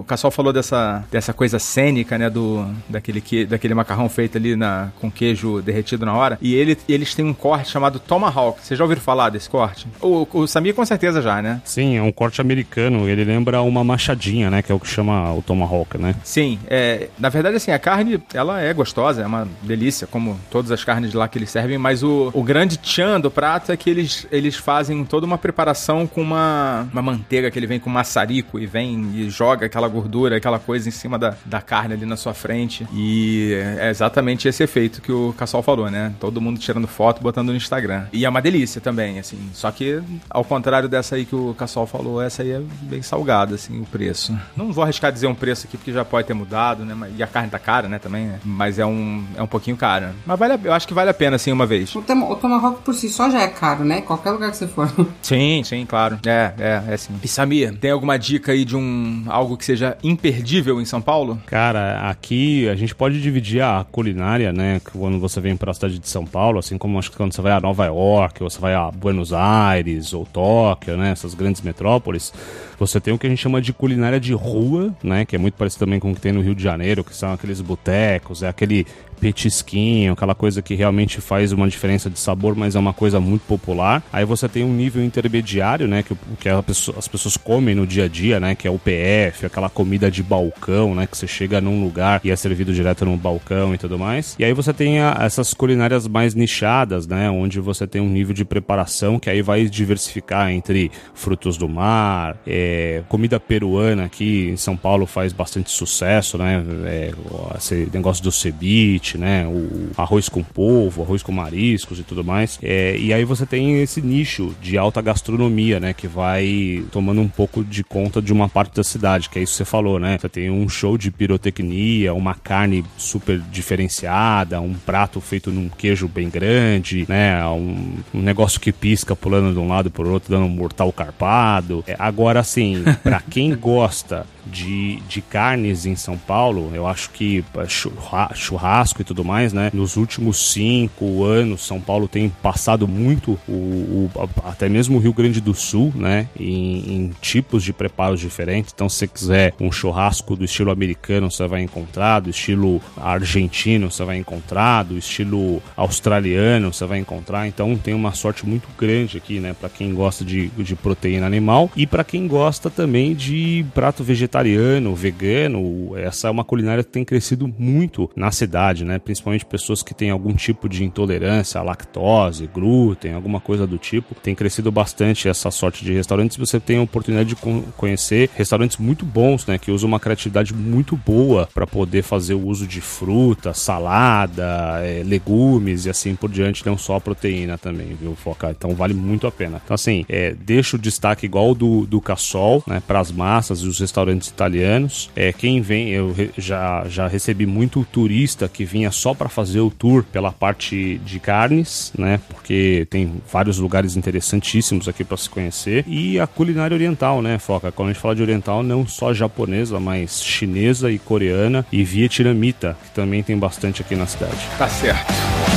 [0.00, 2.28] o Cassol falou dessa, dessa coisa cênica, né?
[2.30, 6.38] Do, daquele, que, daquele macarrão feito ali na, com queijo derretido na hora.
[6.42, 8.60] E ele, eles têm um corte chamado Tomahawk.
[8.62, 9.86] Vocês já ouviram falar desse corte?
[10.00, 11.60] O, o Samir com certeza já, né?
[11.64, 13.08] Sim, é um corte americano.
[13.08, 14.62] Ele lembra uma machadinha, né?
[14.62, 15.65] Que é o que chama o tomahawk,
[15.98, 16.14] né?
[16.24, 20.70] Sim, é, na verdade, assim, a carne, ela é gostosa, é uma delícia, como todas
[20.70, 23.90] as carnes lá que eles servem, mas o, o grande tchan do prato é que
[23.90, 28.58] eles, eles fazem toda uma preparação com uma, uma manteiga que ele vem com maçarico
[28.58, 32.16] e vem e joga aquela gordura, aquela coisa em cima da, da carne ali na
[32.16, 32.86] sua frente.
[32.92, 36.14] E é exatamente esse efeito que o Cassol falou, né?
[36.20, 38.06] Todo mundo tirando foto, botando no Instagram.
[38.12, 39.38] E é uma delícia também, assim.
[39.52, 43.54] Só que, ao contrário dessa aí que o Cassol falou, essa aí é bem salgada,
[43.54, 44.36] assim, o preço.
[44.56, 46.94] Não vou arriscar dizer um preço aqui, porque já pode ter mudado, né?
[47.16, 48.40] E a carne tá cara, né, também, né?
[48.44, 50.14] Mas é um, é um pouquinho cara.
[50.26, 51.94] Mas vale, a- eu acho que vale a pena, assim, uma vez.
[51.94, 54.00] O, tema- o Tomahawk por si só já é caro, né?
[54.02, 54.90] Qualquer lugar que você for.
[55.22, 56.18] Sim, sim, claro.
[56.26, 57.14] É, é, é sim.
[57.22, 61.38] E Samir, tem alguma dica aí de um algo que seja imperdível em São Paulo?
[61.46, 64.80] Cara, aqui a gente pode dividir a culinária, né?
[64.92, 67.40] Quando você vem para a cidade de São Paulo, assim como acho que quando você
[67.42, 71.10] vai a Nova York, ou você vai a Buenos Aires, ou Tóquio, né?
[71.10, 72.32] Essas grandes metrópoles,
[72.78, 75.24] você tem o que a gente chama de culinária de rua, né?
[75.24, 77.32] Que é muito parecido também com o que tem no Rio de Janeiro, que são
[77.32, 78.86] aqueles botecos, é aquele
[79.20, 83.42] petisquinho, aquela coisa que realmente faz uma diferença de sabor, mas é uma coisa muito
[83.42, 84.02] popular.
[84.12, 88.04] Aí você tem um nível intermediário, né, que, que pessoa- as pessoas comem no dia
[88.04, 91.60] a dia, né, que é o PF, aquela comida de balcão, né, que você chega
[91.60, 94.34] num lugar e é servido direto no balcão e tudo mais.
[94.38, 98.34] E aí você tem a- essas culinárias mais nichadas, né, onde você tem um nível
[98.34, 104.56] de preparação que aí vai diversificar entre frutos do mar, é, comida peruana aqui em
[104.56, 107.12] São Paulo faz bastante sucesso, né, é,
[107.56, 112.58] esse negócio do ceviche, né, o arroz com polvo, arroz com mariscos e tudo mais.
[112.62, 117.28] É, e aí você tem esse nicho de alta gastronomia, né, que vai tomando um
[117.28, 120.18] pouco de conta de uma parte da cidade, que é isso que você falou, né?
[120.18, 126.08] Você tem um show de pirotecnia, uma carne super diferenciada, um prato feito num queijo
[126.08, 130.46] bem grande, né, um, um negócio que pisca pulando de um lado pro outro, dando
[130.46, 131.84] um mortal carpado.
[131.86, 137.44] É, agora, assim, pra quem gosta de, de carnes em São Paulo, eu acho que
[137.68, 139.70] churra- churrasco e tudo mais, né?
[139.72, 144.10] Nos últimos cinco anos, São Paulo tem passado muito o, o-
[144.44, 146.28] até mesmo o Rio Grande do Sul, né?
[146.38, 148.72] Em, em tipos de preparos diferentes.
[148.74, 153.90] Então, se você quiser um churrasco do estilo americano, você vai encontrar, do estilo argentino,
[153.90, 157.46] você vai encontrar, do estilo australiano, você vai encontrar.
[157.48, 159.54] Então, tem uma sorte muito grande aqui, né?
[159.58, 164.04] Para quem gosta de, de proteína animal e para quem gosta também de prato
[164.36, 165.96] vegetariano, vegano.
[165.96, 168.98] Essa é uma culinária que tem crescido muito na cidade, né?
[168.98, 174.14] Principalmente pessoas que têm algum tipo de intolerância à lactose, glúten, alguma coisa do tipo.
[174.16, 176.36] Tem crescido bastante essa sorte de restaurantes.
[176.36, 179.58] Você tem a oportunidade de con- conhecer restaurantes muito bons, né?
[179.58, 185.02] Que usam uma criatividade muito boa para poder fazer o uso de fruta, salada, eh,
[185.04, 188.50] legumes e assim por diante, não só proteína também, viu, Foca?
[188.50, 189.60] Então vale muito a pena.
[189.64, 192.82] Então, assim, é, deixa o destaque igual do, do Cassol, né?
[192.86, 195.10] Para as massas e os restaurantes italianos.
[195.14, 199.70] É, quem vem, eu já, já recebi muito turista que vinha só para fazer o
[199.70, 202.20] tour pela parte de carnes, né?
[202.28, 205.84] Porque tem vários lugares interessantíssimos aqui para se conhecer.
[205.86, 207.72] E a culinária oriental, né, Foca?
[207.72, 212.76] Quando a gente fala de oriental, não só japonesa, mas chinesa e coreana e vietnamita,
[212.84, 214.46] que também tem bastante aqui na cidade.
[214.58, 215.55] Tá certo.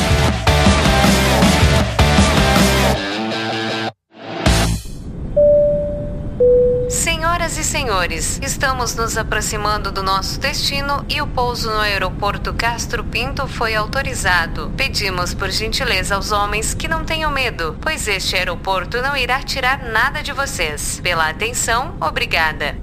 [7.70, 13.76] Senhores, estamos nos aproximando do nosso destino e o pouso no aeroporto Castro Pinto foi
[13.76, 14.72] autorizado.
[14.76, 19.84] Pedimos por gentileza aos homens que não tenham medo, pois este aeroporto não irá tirar
[19.84, 21.00] nada de vocês.
[21.04, 22.76] Pela atenção, obrigada.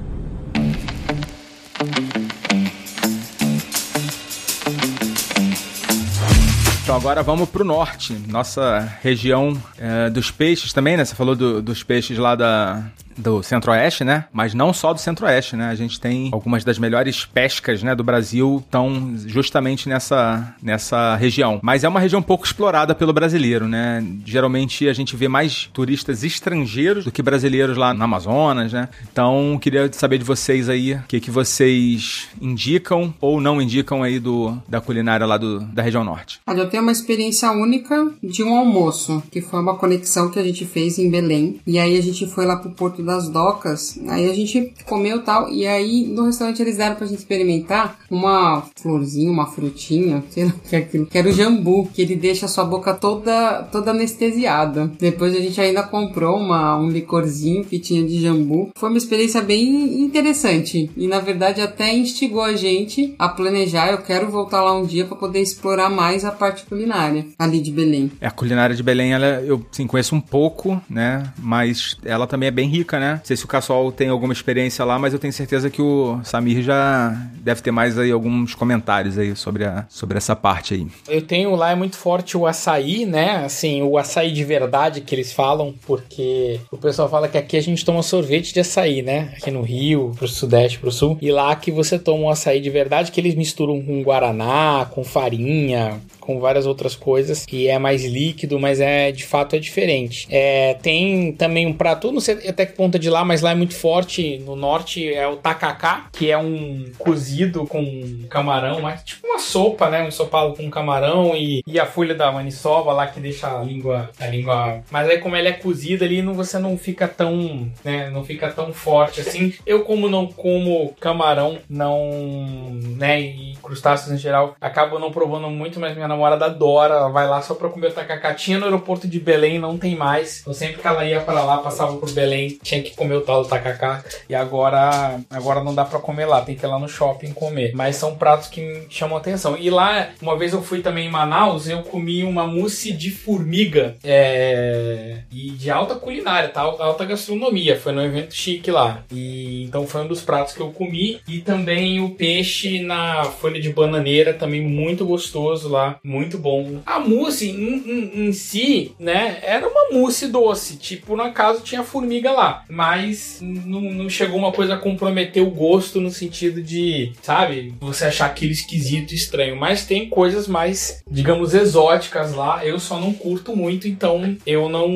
[6.83, 11.05] Então agora vamos pro norte, nossa região é, dos peixes também, né?
[11.05, 12.85] Você falou do- dos peixes lá da,
[13.17, 14.27] do Centro-Oeste, né?
[14.33, 15.69] Mas não só do Centro-Oeste, né?
[15.69, 21.61] A gente tem algumas das melhores pescas, né, do Brasil estão justamente nessa, nessa região.
[21.63, 24.05] Mas é uma região pouco explorada pelo brasileiro, né?
[24.25, 28.89] Geralmente a gente vê mais turistas estrangeiros do que brasileiros lá no Amazonas, né?
[29.11, 34.19] Então, queria saber de vocês aí o que, que vocês indicam ou não indicam aí
[34.19, 36.41] do, da culinária lá do, da região norte.
[36.47, 40.43] Olha, eu tenho uma experiência única de um almoço, que foi uma conexão que a
[40.43, 41.61] gente fez em Belém.
[41.67, 45.49] E aí a gente foi lá pro Porto das Docas, aí a gente comeu tal,
[45.49, 50.53] e aí no restaurante eles deram pra gente experimentar uma florzinha, uma frutinha, sei lá
[50.69, 53.91] que é aquilo, que era o jambu, que ele deixa a sua boca toda, toda
[53.91, 54.91] anestesiada.
[54.99, 58.71] Depois a gente ainda comprou uma, um licorzinho que tinha de jambu.
[58.77, 63.91] Foi uma experiência bem interessante e na verdade até instigou a gente a planejar.
[63.91, 67.71] Eu quero voltar lá um dia para poder explorar mais a parte culinária ali de
[67.71, 68.11] Belém.
[68.21, 71.33] É, a culinária de Belém, ela, eu sim, conheço um pouco, né?
[71.39, 73.15] Mas ela também é bem rica, né?
[73.15, 76.21] Não sei se o Cassol tem alguma experiência lá, mas eu tenho certeza que o
[76.25, 80.87] Samir já deve ter mais aí alguns comentários aí sobre, a, sobre essa parte aí.
[81.09, 83.45] Eu tenho lá é muito forte o açaí, né?
[83.45, 87.63] Assim, o açaí de verdade que eles falam, porque o pessoal fala que aqui a
[87.63, 89.35] gente toma sorvete de açaí, né?
[89.37, 91.19] Aqui no Rio, pro Sudeste, pro Sul.
[91.21, 95.05] E lá que você toma um açaí de verdade, que eles misturam com guaraná, com
[95.05, 100.27] farinha, com várias outras coisas e é mais líquido, mas é de fato é diferente.
[100.29, 103.55] É, tem também um prato, não sei até que ponta de lá, mas lá é
[103.55, 109.27] muito forte no norte é o tacacá, que é um cozido com camarão, mas tipo
[109.27, 110.05] uma sopa, né?
[110.05, 114.09] Um ensopado com camarão e, e a folha da maniçoba lá que deixa a língua
[114.21, 118.09] a língua, mas aí como ela é cozida ali, não, você não fica tão, né,
[118.11, 119.53] não fica tão forte assim.
[119.67, 125.81] Eu como não como camarão, não, né, e crustáceos em geral, acabo não provando muito,
[125.81, 128.33] mas minha namorada adora, ela vai lá só pra comer o tacacá.
[128.33, 130.41] Tinha no aeroporto de Belém, não tem mais.
[130.41, 133.43] Então sempre que ela ia para lá, passava por Belém, tinha que comer o tal
[133.43, 134.05] do tacacá.
[134.29, 137.73] E agora, agora não dá para comer lá, tem que ir lá no shopping comer.
[137.75, 139.57] Mas são pratos que me chamam atenção.
[139.59, 143.97] E lá, uma vez eu fui também em Manaus, eu comi uma mousse de formiga.
[144.03, 145.19] É...
[145.31, 146.61] E de alta culinária, tá?
[146.61, 147.79] Alta gastronomia.
[147.79, 149.03] Foi num evento chique lá.
[149.11, 151.21] E então foi um dos pratos que eu comi.
[151.29, 156.81] E também o peixe na folha de bananeira, também muito gostoso lá muito bom.
[156.87, 160.77] A mousse em, em, em, si, né, era uma mousse doce.
[160.77, 162.65] Tipo, na casa tinha formiga lá.
[162.69, 168.07] Mas não, não chegou uma coisa a comprometer o gosto no sentido de, sabe, você
[168.07, 169.57] achar aquilo esquisito, estranho.
[169.57, 172.65] Mas tem coisas mais, digamos, exóticas lá.
[172.65, 174.87] Eu só não curto muito, então eu não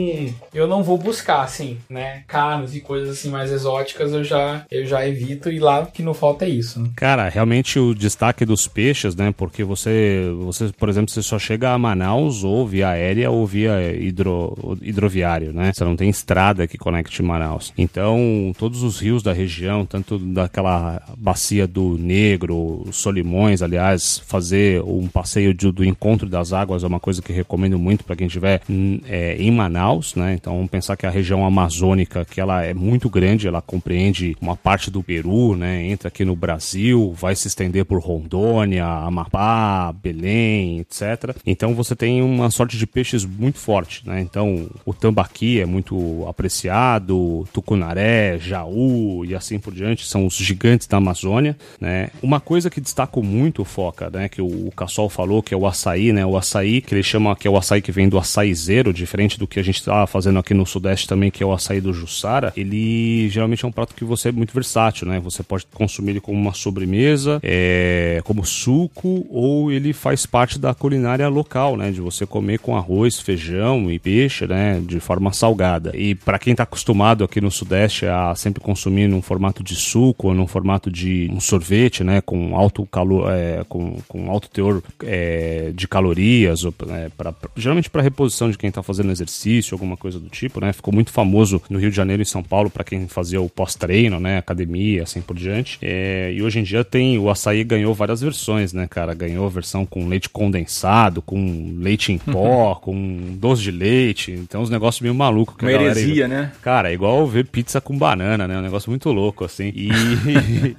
[0.52, 2.22] eu não vou buscar, assim, né?
[2.26, 5.50] Carnes e coisas assim mais exóticas eu já, eu já evito.
[5.50, 6.80] E lá que não falta é isso.
[6.80, 6.90] Né?
[6.96, 9.34] Cara, realmente o destaque dos peixes, né?
[9.36, 13.46] Porque você, você, por exemplo, exemplo, você só chega a Manaus ou via aérea ou
[13.46, 15.72] via hidro, hidroviário, né?
[15.72, 17.49] Você não tem estrada que conecte Manaus.
[17.76, 25.08] Então, todos os rios da região, tanto daquela bacia do Negro, Solimões, aliás, fazer um
[25.08, 28.60] passeio de, do encontro das águas é uma coisa que recomendo muito para quem estiver
[29.06, 30.34] é, em Manaus, né?
[30.34, 34.56] Então, vamos pensar que a região amazônica, que ela é muito grande, ela compreende uma
[34.56, 35.86] parte do Peru, né?
[35.86, 41.36] Entra aqui no Brasil, vai se estender por Rondônia, Amapá, Belém, etc.
[41.44, 44.20] Então você tem uma sorte de peixes muito forte, né?
[44.20, 50.86] Então o tambaqui é muito apreciado, tucunaré, jaú e assim por diante são os gigantes
[50.86, 52.10] da Amazônia, né?
[52.22, 54.28] Uma coisa que destaco muito, Foca, né?
[54.28, 56.24] Que o, o Cassol falou que é o açaí, né?
[56.24, 59.46] O açaí que ele chama que é o açaí que vem do açaizeiro, diferente do
[59.46, 62.52] que a gente está fazendo aqui no Sudeste também, que é o açaí do Jussara.
[62.56, 65.20] Ele geralmente é um prato que você é muito versátil, né?
[65.20, 70.74] Você pode consumir ele como uma sobremesa, é, como suco ou ele faz parte da
[70.74, 71.90] culinária local, né?
[71.90, 74.80] De você comer com arroz, feijão e peixe, né?
[74.84, 75.92] De forma salgada.
[75.94, 80.28] E para quem está acostumado aqui no Sudeste a sempre consumir num formato de suco
[80.28, 82.20] ou num formato de um sorvete, né?
[82.20, 87.48] Com alto calor, é, com, com alto teor é, de calorias, ou, é, pra, pra,
[87.56, 90.72] geralmente para reposição de quem está fazendo exercício, alguma coisa do tipo, né?
[90.72, 94.18] Ficou muito famoso no Rio de Janeiro e São Paulo para quem fazia o pós-treino,
[94.18, 94.38] né?
[94.38, 95.78] Academia, assim por diante.
[95.80, 99.14] É, e hoje em dia tem o açaí ganhou várias versões, né, cara?
[99.14, 104.32] Ganhou versão com leite condensado com leite em pó, com doce de leite.
[104.32, 105.54] Então, uns negócios meio malucos.
[105.60, 106.52] Uma heresia, né?
[106.62, 108.58] Cara, é igual ver pizza com banana, né?
[108.58, 109.72] Um negócio muito louco, assim.
[109.74, 109.88] E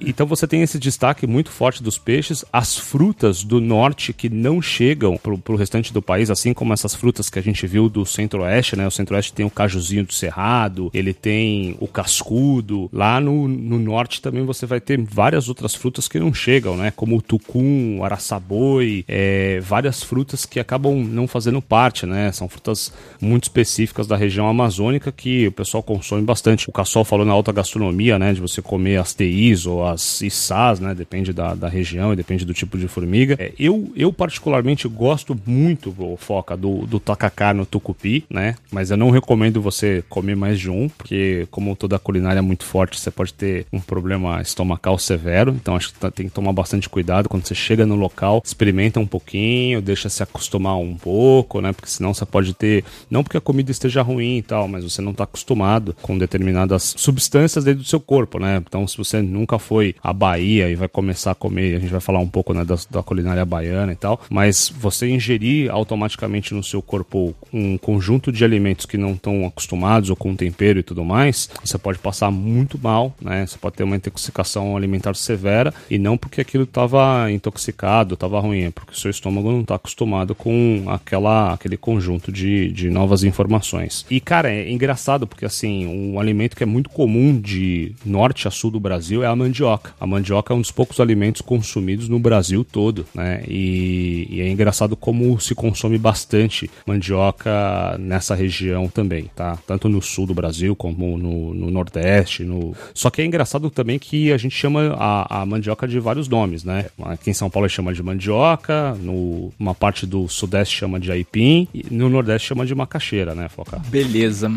[0.00, 2.44] então você tem esse destaque muito forte dos peixes.
[2.52, 6.94] As frutas do norte que não chegam pro, pro restante do país, assim como essas
[6.94, 8.86] frutas que a gente viu do centro-oeste, né?
[8.86, 12.88] O centro-oeste tem o cajuzinho do cerrado, ele tem o cascudo.
[12.92, 16.90] Lá no, no norte também você vai ter várias outras frutas que não chegam, né?
[16.94, 22.30] Como o tucum, o araçaboi, é, várias frutas que acabam não fazendo parte, né?
[22.32, 26.31] São frutas muito específicas da região amazônica que o pessoal consome bastante.
[26.68, 28.32] O Cassol falou na alta gastronomia, né?
[28.32, 30.94] De você comer as TIs ou as ISAs, né?
[30.94, 33.36] Depende da, da região e depende do tipo de formiga.
[33.38, 38.56] É, eu, eu, particularmente, gosto muito, Foca, do, do tacacá no tucupi, né?
[38.70, 42.64] Mas eu não recomendo você comer mais de um, porque como toda culinária é muito
[42.64, 45.52] forte, você pode ter um problema estomacal severo.
[45.52, 49.00] Então acho que tá, tem que tomar bastante cuidado quando você chega no local, experimenta
[49.00, 51.72] um pouquinho, deixa se acostumar um pouco, né?
[51.72, 55.02] Porque senão você pode ter, não porque a comida esteja ruim e tal, mas você
[55.02, 58.62] não está acostumado com determinadas substâncias dentro do seu corpo, né?
[58.66, 62.00] Então se você nunca foi à Bahia e vai começar a comer, a gente vai
[62.00, 66.62] falar um pouco né, da, da culinária baiana e tal, mas você ingerir automaticamente no
[66.62, 71.04] seu corpo um conjunto de alimentos que não estão acostumados ou com tempero e tudo
[71.04, 73.46] mais, você pode passar muito mal, né?
[73.46, 78.64] Você pode ter uma intoxicação alimentar severa e não porque aquilo estava intoxicado, estava ruim,
[78.64, 83.24] é porque o seu estômago não está acostumado com aquela, aquele conjunto de, de novas
[83.24, 84.06] informações.
[84.10, 88.50] E, cara, é engraçado porque, assim, um alimento que é muito comum de norte a
[88.50, 89.94] sul do Brasil é a mandioca.
[90.00, 93.42] A mandioca é um dos poucos alimentos consumidos no Brasil todo, né?
[93.48, 99.58] E, e é engraçado como se consome bastante mandioca nessa região também, tá?
[99.66, 102.44] Tanto no sul do Brasil como no, no Nordeste.
[102.44, 102.74] No...
[102.94, 106.64] Só que é engraçado também que a gente chama a, a mandioca de vários nomes,
[106.64, 106.86] né?
[107.02, 111.68] Aqui em São Paulo chama de mandioca, no, uma parte do Sudeste chama de aipim
[111.72, 113.78] e no Nordeste chama de macaxeira, né, Foca?
[113.88, 114.50] Beleza.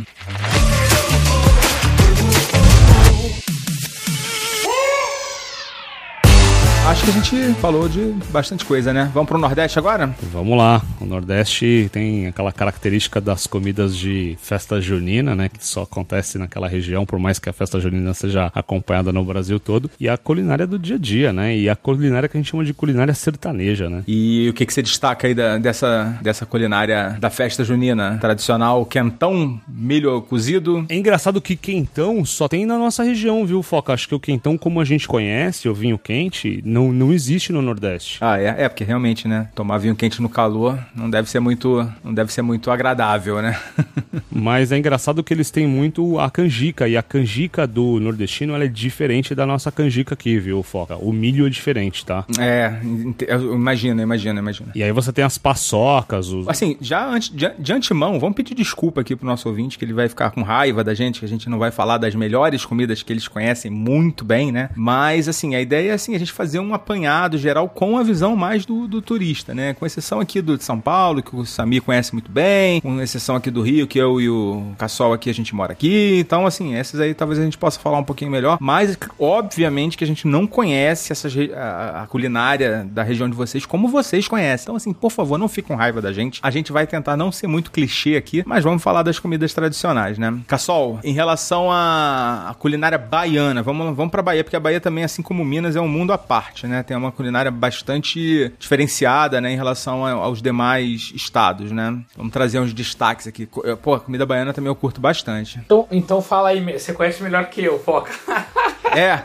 [7.05, 9.11] Que a gente falou de bastante coisa, né?
[9.13, 10.15] Vamos pro Nordeste agora?
[10.33, 10.81] Vamos lá.
[10.99, 15.47] O Nordeste tem aquela característica das comidas de festa junina, né?
[15.47, 19.59] Que só acontece naquela região, por mais que a festa junina seja acompanhada no Brasil
[19.59, 19.91] todo.
[19.99, 21.55] E a culinária do dia a dia, né?
[21.55, 24.03] E a culinária que a gente chama de culinária sertaneja, né?
[24.07, 28.17] E o que, que você destaca aí da, dessa, dessa culinária da festa junina?
[28.19, 30.87] Tradicional quentão, milho cozido?
[30.89, 33.93] É engraçado que quentão só tem na nossa região, viu, Foca?
[33.93, 37.61] Acho que o quentão, como a gente conhece, o vinho quente, não, não existe no
[37.61, 38.17] Nordeste.
[38.21, 39.49] Ah, é, é porque realmente, né?
[39.53, 43.59] Tomar vinho quente no calor não deve ser muito, não deve ser muito agradável, né?
[44.31, 48.65] Mas é engraçado que eles têm muito a canjica e a canjica do nordestino ela
[48.65, 50.95] é diferente da nossa canjica aqui, viu, Foca?
[50.97, 52.25] O milho é diferente, tá?
[52.39, 52.73] É,
[53.53, 54.71] imagina, imagina, imagina.
[54.75, 56.47] E aí você tem as paçocas, os...
[56.47, 59.93] Assim, já antes, de, de antemão, vamos pedir desculpa aqui pro nosso ouvinte que ele
[59.93, 63.03] vai ficar com raiva da gente, que a gente não vai falar das melhores comidas
[63.03, 64.69] que eles conhecem muito bem, né?
[64.75, 68.35] Mas assim, a ideia é assim a gente fazer um apanhado geral com a visão
[68.35, 69.73] mais do, do turista, né?
[69.73, 73.35] Com exceção aqui do de São Paulo, que o Samir conhece muito bem, com exceção
[73.35, 76.19] aqui do Rio, que eu e o Cassol aqui a gente mora aqui.
[76.19, 78.57] Então, assim, essas aí talvez a gente possa falar um pouquinho melhor.
[78.61, 83.65] Mas, obviamente, que a gente não conhece essas, a, a culinária da região de vocês
[83.65, 84.65] como vocês conhecem.
[84.65, 86.39] Então, assim, por favor, não fique com raiva da gente.
[86.43, 90.17] A gente vai tentar não ser muito clichê aqui, mas vamos falar das comidas tradicionais,
[90.17, 90.33] né?
[90.47, 95.03] Cassol, em relação à, à culinária baiana, vamos, vamos pra Bahia, porque a Bahia também,
[95.03, 96.74] assim como Minas, é um mundo à parte, né?
[96.83, 101.99] Tem uma culinária bastante diferenciada, né, em relação aos demais estados, né?
[102.15, 103.47] Vamos trazer uns destaques aqui.
[103.81, 105.59] Pô, a comida baiana também eu curto bastante.
[105.65, 108.11] Então, então fala aí, você conhece melhor que eu, Foca.
[108.93, 109.19] É.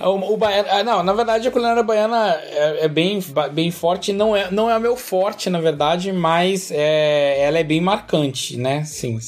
[0.04, 3.18] o, o baiano, ah, não, na verdade a culinária baiana é, é, bem,
[3.52, 7.64] bem forte, não é, não é o meu forte, na verdade, mas é, ela é
[7.64, 8.84] bem marcante, né?
[8.84, 9.18] Sim,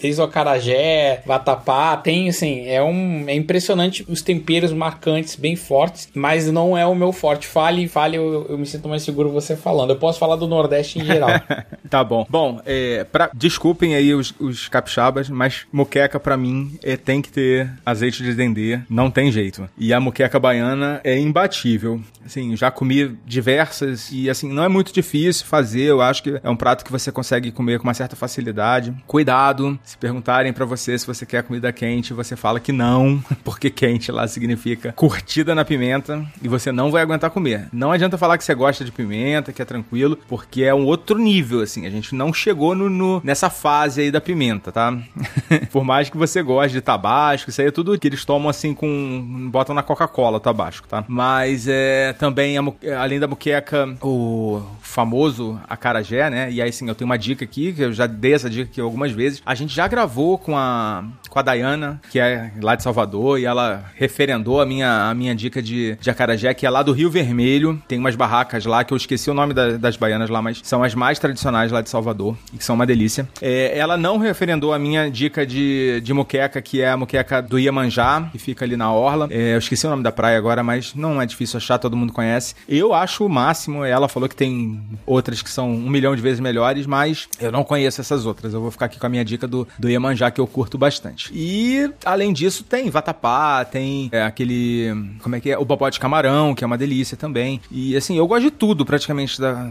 [0.00, 6.08] desde o acarajé, vatapá, tem assim, é um é impressionante os temperos marcantes, bem fortes,
[6.14, 7.46] mas não é o meu forte.
[7.46, 9.90] Fale, fale, eu, eu me sinto mais seguro você falando.
[9.90, 11.30] Eu posso falar do Nordeste em geral.
[11.88, 12.26] tá bom.
[12.28, 17.30] Bom, é, pra, desculpem aí os, os capixabas, mas moqueca para mim é, tem que
[17.30, 19.68] ter azeite de dendê, não tem jeito.
[19.76, 22.00] E a moqueca baiana é imbatível.
[22.24, 26.50] Assim, já comi diversas e assim, não é muito difícil fazer, eu acho que é
[26.50, 28.92] um prato que você consegue comer com uma certa facilidade.
[29.06, 33.70] Cuidado, se perguntarem para você se você quer comida quente, você fala que não, porque
[33.70, 37.68] quente lá significa curtida na pimenta e você não vai aguentar comer.
[37.72, 41.18] Não adianta falar que você gosta de pimenta, que é tranquilo, porque é um outro
[41.18, 41.86] nível, assim.
[41.86, 44.96] A gente não chegou no, no nessa fase aí da pimenta, tá?
[45.70, 48.74] Por mais que você goste de tabasco, isso aí é tudo que eles tomam assim
[48.74, 49.48] com.
[49.50, 51.04] botam na Coca-Cola, tabasco, tá?
[51.08, 52.62] Mas é também, a,
[53.00, 54.62] além da muqueca, o
[54.96, 56.50] famoso acarajé, né?
[56.50, 58.80] E aí sim, eu tenho uma dica aqui, que eu já dei essa dica aqui
[58.80, 59.42] algumas vezes.
[59.44, 63.44] A gente já gravou com a, com a Dayana, que é lá de Salvador, e
[63.44, 67.10] ela referendou a minha, a minha dica de, de acarajé, que é lá do Rio
[67.10, 67.78] Vermelho.
[67.86, 70.82] Tem umas barracas lá, que eu esqueci o nome da, das baianas lá, mas são
[70.82, 73.28] as mais tradicionais lá de Salvador, e que são uma delícia.
[73.42, 77.58] É, ela não referendou a minha dica de, de muqueca, que é a muqueca do
[77.58, 79.28] Iemanjá, que fica ali na Orla.
[79.30, 82.14] É, eu esqueci o nome da praia agora, mas não é difícil achar, todo mundo
[82.14, 82.54] conhece.
[82.66, 83.84] Eu acho o máximo.
[83.84, 87.64] Ela falou que tem outras que são um milhão de vezes melhores, mas eu não
[87.64, 88.54] conheço essas outras.
[88.54, 91.30] Eu vou ficar aqui com a minha dica do, do Iemanjá, que eu curto bastante.
[91.34, 94.90] E, além disso, tem vatapá, tem é, aquele.
[95.22, 95.58] Como é que é?
[95.58, 97.60] O bobó de camarão, que é uma delícia também.
[97.70, 99.40] E, assim, eu gosto de tudo praticamente.
[99.40, 99.70] Da,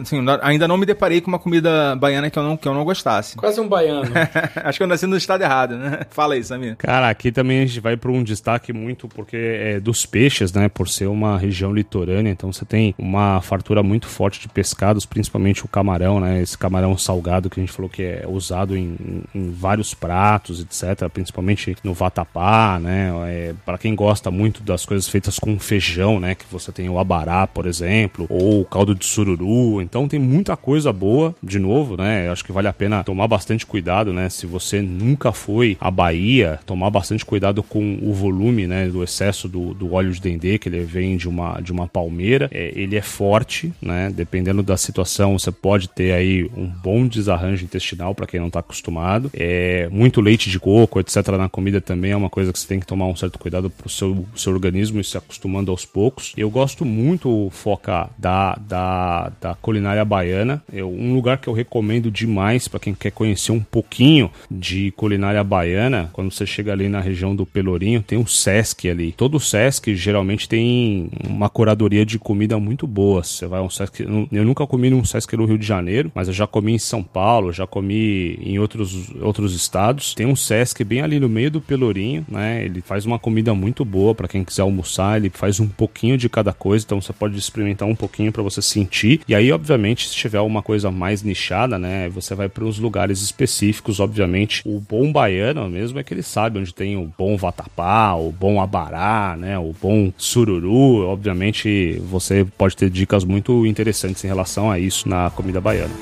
[0.00, 2.84] assim, ainda não me deparei com uma comida baiana que eu não, que eu não
[2.84, 3.36] gostasse.
[3.36, 4.10] Quase um baiano.
[4.64, 6.00] Acho que eu nasci no estado errado, né?
[6.10, 6.76] Fala aí, Samir.
[6.76, 10.68] Cara, aqui também a gente vai para um destaque muito porque é dos peixes, né?
[10.68, 15.66] Por ser uma região litorânea, então você tem uma fartura muito forte de pescados, principalmente
[15.66, 16.40] o camarão, né?
[16.40, 18.96] Esse camarão salgado que a gente falou que é usado em,
[19.34, 21.10] em vários pratos, etc.
[21.12, 23.12] Principalmente no vatapá, né?
[23.28, 26.34] É, para quem gosta muito das coisas feitas com feijão, né?
[26.34, 29.82] Que você tem o abará, por exemplo, ou o caldo de sururu.
[29.82, 32.26] Então tem muita coisa boa, de novo, né?
[32.26, 34.30] Eu acho que vale a pena tomar bastante cuidado, né?
[34.30, 38.88] Se você nunca foi à Bahia, tomar bastante cuidado com o volume, né?
[38.88, 42.48] Do excesso do, do óleo de dendê, que ele vem de uma, de uma palmeira.
[42.50, 44.08] É, ele é forte, né?
[44.46, 48.60] Dependendo da situação, você pode ter aí um bom desarranjo intestinal para quem não está
[48.60, 49.28] acostumado.
[49.34, 51.16] É, muito leite de coco, etc.
[51.36, 53.88] na comida também é uma coisa que você tem que tomar um certo cuidado pro
[53.88, 56.32] seu, seu organismo e se acostumando aos poucos.
[56.36, 60.62] Eu gosto muito, Foca, da, da, da culinária baiana.
[60.72, 65.42] Eu, um lugar que eu recomendo demais para quem quer conhecer um pouquinho de culinária
[65.42, 69.10] baiana, quando você chega ali na região do Pelourinho, tem um Sesc ali.
[69.10, 73.24] Todo Sesc geralmente tem uma curadoria de comida muito boa.
[73.24, 76.34] Você vai um Sesc, eu nunca comi num Sesc no Rio de Janeiro, mas eu
[76.34, 80.14] já comi em São Paulo, já comi em outros, outros estados.
[80.14, 82.64] Tem um Sesc bem ali no meio do Pelourinho, né?
[82.64, 86.28] Ele faz uma comida muito boa para quem quiser almoçar, ele faz um pouquinho de
[86.28, 89.20] cada coisa, então você pode experimentar um pouquinho para você sentir.
[89.28, 93.22] E aí, obviamente, se tiver uma coisa mais nichada, né, você vai para os lugares
[93.22, 94.62] específicos, obviamente.
[94.64, 98.60] O bom baiano mesmo é que ele sabe onde tem o bom vatapá, o bom
[98.60, 101.06] abará, né, o bom sururu.
[101.06, 105.94] Obviamente, você pode ter dicas muito interessantes em relação a isso na comida baiana.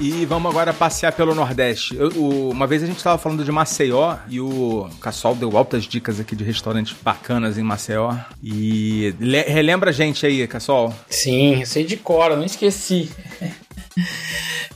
[0.00, 1.96] E vamos agora passear pelo Nordeste.
[1.96, 5.84] Eu, o- uma vez a gente estava falando de Maceió e o Cassol deu altas
[5.84, 8.14] dicas aqui de restaurantes bacanas em Maceió.
[8.42, 10.94] E le- relembra a gente aí, Cassol.
[11.10, 13.10] Sim, eu sei de cor, não esqueci.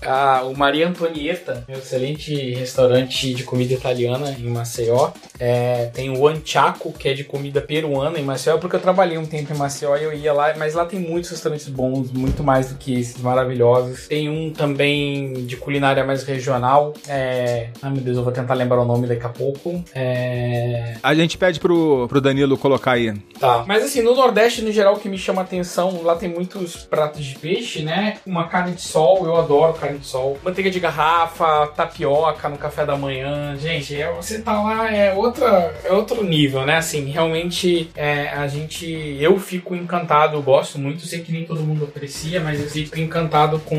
[0.05, 5.11] Ah, o Maria Antonieta, um excelente restaurante de comida italiana em Maceió.
[5.39, 9.27] É, tem o Anchaco, que é de comida peruana em Maceió, porque eu trabalhei um
[9.27, 12.71] tempo em Maceió e eu ia lá, mas lá tem muitos restaurantes bons, muito mais
[12.71, 14.07] do que esses maravilhosos.
[14.07, 16.95] Tem um também de culinária mais regional.
[17.09, 17.69] É...
[17.81, 19.83] Ai meu Deus, eu vou tentar lembrar o nome daqui a pouco.
[19.95, 20.95] É...
[21.03, 23.13] A gente pede pro, pro Danilo colocar aí.
[23.39, 23.65] Tá.
[23.67, 26.77] Mas assim, no Nordeste, no geral, o que me chama a atenção, lá tem muitos
[26.77, 28.19] pratos de peixe, né?
[28.27, 30.39] Uma carne de sol, eu adoro carne de sol.
[30.43, 33.57] Manteiga de garrafa, tapioca no café da manhã.
[33.57, 36.77] Gente, é, você tá lá, é, outra, é outro nível, né?
[36.77, 39.17] Assim, realmente é, a gente.
[39.21, 43.59] Eu fico encantado, gosto muito, sei que nem todo mundo aprecia, mas eu fico encantado
[43.61, 43.75] com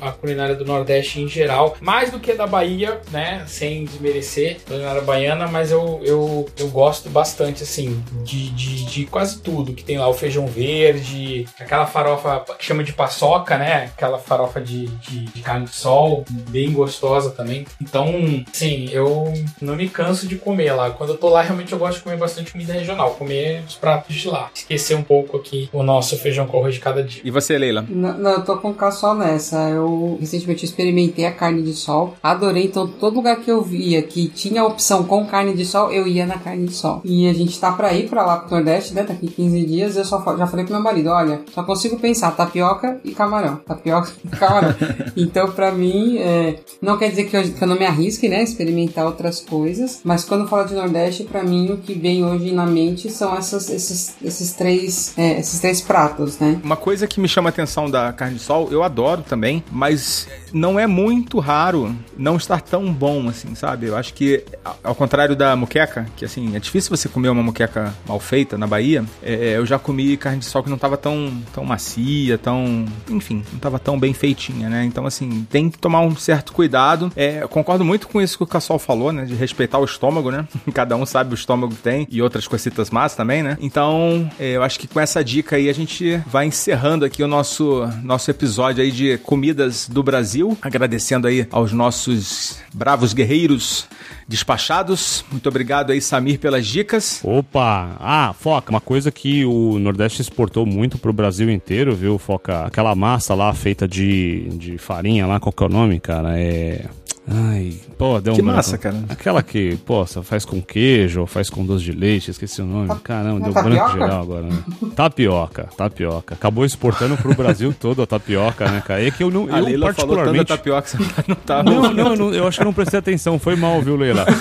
[0.00, 1.76] a culinária do Nordeste em geral.
[1.80, 3.44] Mais do que da Bahia, né?
[3.46, 9.06] Sem desmerecer a culinária baiana, mas eu, eu, eu gosto bastante, assim, de, de, de
[9.06, 10.08] quase tudo que tem lá.
[10.08, 13.90] O feijão verde, aquela farofa que chama de paçoca, né?
[13.94, 17.64] Aquela farofa de, de, de carne de sol, bem gostosa também.
[17.80, 18.06] Então,
[18.52, 20.90] sim, eu não me canso de comer lá.
[20.90, 24.14] Quando eu tô lá, realmente eu gosto de comer bastante comida regional, comer os pratos
[24.14, 24.50] de lá.
[24.54, 27.22] Esquecer um pouco aqui o nosso feijão com arroz de cada dia.
[27.24, 27.84] E você, Leila?
[27.88, 29.68] Não, não, eu tô com o caçol nessa.
[29.70, 32.64] Eu recentemente experimentei a carne de sol, adorei.
[32.64, 36.06] Então, todo lugar que eu via que tinha a opção com carne de sol, eu
[36.06, 37.00] ia na carne de sol.
[37.04, 39.04] E a gente tá pra ir pra lá pro Nordeste, né?
[39.04, 39.96] Daqui 15 dias.
[39.96, 43.56] Eu só já falei pro meu marido: olha, só consigo pensar tapioca e camarão.
[43.56, 44.74] Tapioca e camarão.
[45.16, 48.42] então, pra mim, é, não quer dizer que eu, que eu não me arrisque, né?
[48.42, 50.00] Experimentar outras coisas.
[50.04, 53.68] Mas quando fala de Nordeste, pra mim, o que vem hoje na mente são essas,
[53.70, 56.60] esses, esses, três, é, esses três pratos, né?
[56.62, 60.28] Uma coisa que me chama a atenção da carne de sol, eu adoro também, mas
[60.52, 63.86] não é muito raro não estar tão bom assim, sabe?
[63.86, 64.44] Eu acho que,
[64.82, 68.66] ao contrário da muqueca, que assim, é difícil você comer uma muqueca mal feita na
[68.66, 72.84] Bahia, é, eu já comi carne de sol que não tava tão, tão macia, tão.
[73.10, 74.84] Enfim, não tava tão bem feitinha, né?
[74.84, 77.12] Então, assim, tem que tomar um certo cuidado.
[77.16, 79.24] É, concordo muito com isso que o Cassol falou, né?
[79.24, 80.46] De respeitar o estômago, né?
[80.72, 83.56] Cada um sabe o estômago que tem e outras coisitas más também, né?
[83.60, 87.28] Então, é, eu acho que com essa dica aí a gente vai encerrando aqui o
[87.28, 90.56] nosso, nosso episódio aí de comidas do Brasil.
[90.62, 93.86] Agradecendo aí aos nossos bravos guerreiros
[94.28, 95.24] despachados.
[95.30, 97.20] Muito obrigado aí, Samir, pelas dicas.
[97.24, 97.96] Opa!
[98.00, 102.64] Ah, Foca, uma coisa que o Nordeste exportou muito pro Brasil inteiro, viu, Foca?
[102.64, 106.38] Aquela massa lá feita de, de farinha lá, qual que é o nome, cara?
[106.38, 106.84] É.
[107.26, 108.56] Ai, pô, deu Que um branco.
[108.58, 109.02] massa, cara.
[109.08, 112.90] Aquela que, pô, faz com queijo ou faz com doce de leite, esqueci o nome.
[113.02, 113.92] Caramba, deu é branco tapioca?
[113.92, 114.42] geral agora.
[114.42, 114.62] Né?
[114.94, 116.34] Tapioca, tapioca.
[116.34, 119.02] Acabou exportando pro Brasil todo a tapioca, né, cara?
[119.06, 120.44] É que eu não, A eu Leila falou tanto da particularmente...
[120.48, 122.98] tapioca que você não tá Não, não, eu não- eu acho que eu não prestei
[122.98, 124.24] atenção, foi mal, viu, Leila?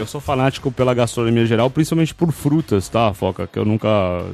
[0.00, 3.46] Eu sou fanático pela gastronomia geral, principalmente por frutas, tá, Foca?
[3.46, 3.88] Que eu nunca.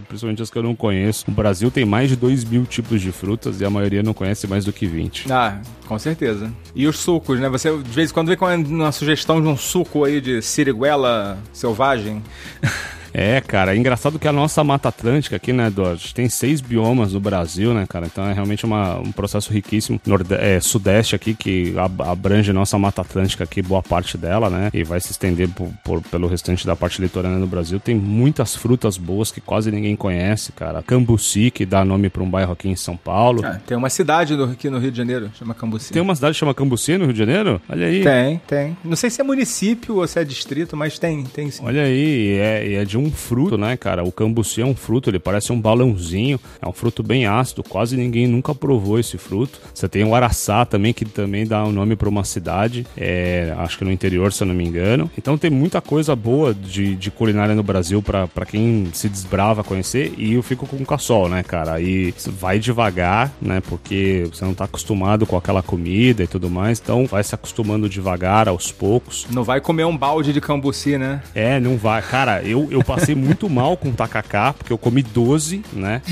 [0.08, 1.24] Principalmente as que eu não conheço.
[1.28, 4.46] O Brasil tem mais de 2 mil tipos de frutas e a maioria não conhece
[4.46, 5.30] mais do que 20.
[5.32, 5.58] Ah,
[5.88, 6.52] com certeza.
[6.74, 7.48] E os sucos, né?
[7.48, 11.38] Você de vez em quando vem com uma sugestão de um suco aí de siriguela
[11.52, 12.22] selvagem.
[13.12, 16.00] É, cara, é engraçado que a nossa Mata Atlântica aqui, né, Eduardo?
[16.14, 18.06] Tem seis biomas no Brasil, né, cara?
[18.06, 20.00] Então é realmente uma, um processo riquíssimo.
[20.06, 24.50] Norde é, sudeste aqui, que ab- abrange a nossa Mata Atlântica aqui, boa parte dela,
[24.50, 24.70] né?
[24.74, 27.80] E vai se estender por- por- pelo restante da parte litorânea do Brasil.
[27.80, 30.82] Tem muitas frutas boas que quase ninguém conhece, cara.
[30.82, 33.42] Cambuci, que dá nome para um bairro aqui em São Paulo.
[33.44, 35.92] Ah, tem uma cidade do- aqui no Rio de Janeiro, chama Cambuci.
[35.92, 37.60] Tem uma cidade que chama Cambuci no Rio de Janeiro?
[37.68, 38.02] Olha aí.
[38.02, 38.76] Tem, tem.
[38.84, 41.62] Não sei se é município ou se é distrito, mas tem, tem sim.
[41.64, 44.04] Olha aí, e é, e é de um fruto, né, cara?
[44.04, 47.96] O cambuci é um fruto, ele parece um balãozinho, é um fruto bem ácido, quase
[47.96, 49.60] ninguém nunca provou esse fruto.
[49.72, 53.78] Você tem o araçá também, que também dá o nome para uma cidade, é, acho
[53.78, 55.10] que no interior, se eu não me engano.
[55.16, 60.12] Então tem muita coisa boa de, de culinária no Brasil para quem se desbrava conhecer,
[60.16, 61.74] e eu fico com o caçol, né, cara?
[61.74, 66.80] Aí vai devagar, né, porque você não tá acostumado com aquela comida e tudo mais,
[66.80, 69.26] então vai se acostumando devagar, aos poucos.
[69.30, 71.22] Não vai comer um balde de cambuci, né?
[71.34, 72.02] É, não vai.
[72.02, 76.00] Cara, eu, eu passei muito mal com tacacá, porque eu comi 12, né?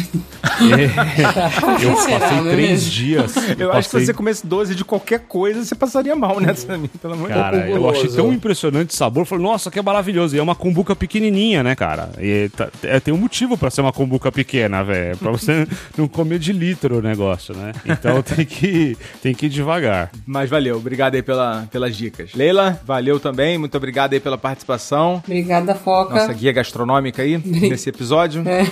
[0.56, 3.34] É, eu passei três dias.
[3.58, 6.88] Eu acho que se você comesse 12 de qualquer coisa, você passaria mal, né, Samir?
[7.00, 7.44] Pelo amor de Deus.
[7.44, 9.26] Cara, eu achei tão impressionante o sabor.
[9.26, 10.34] Falei, nossa, que é maravilhoso.
[10.34, 12.10] E é uma cumbuca pequenininha, né, cara?
[12.18, 15.16] E tá- é, tem um motivo pra ser uma cumbuca pequena, velho.
[15.18, 17.72] Pra você não comer de litro o negócio, né?
[17.84, 20.10] Então tem que, tem que ir devagar.
[20.26, 22.30] Mas valeu, obrigado aí pela, pelas dicas.
[22.34, 25.22] Leila, valeu também, muito obrigado aí pela participação.
[25.24, 26.14] Obrigada, Foca.
[26.14, 28.42] Nossa guia gastronômica aí, nesse episódio.
[28.46, 28.62] É.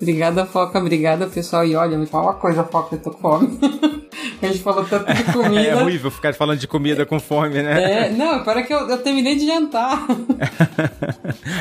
[0.00, 0.78] Obrigada, Foca.
[0.78, 1.64] Obrigada, pessoal.
[1.64, 3.58] E olha, me fala uma coisa, Foca, eu tô com fome.
[4.44, 5.60] A gente falou tanto de comida.
[5.68, 8.06] É horrível ficar falando de comida com fome, né?
[8.06, 10.06] É, não, para que eu, eu terminei de jantar.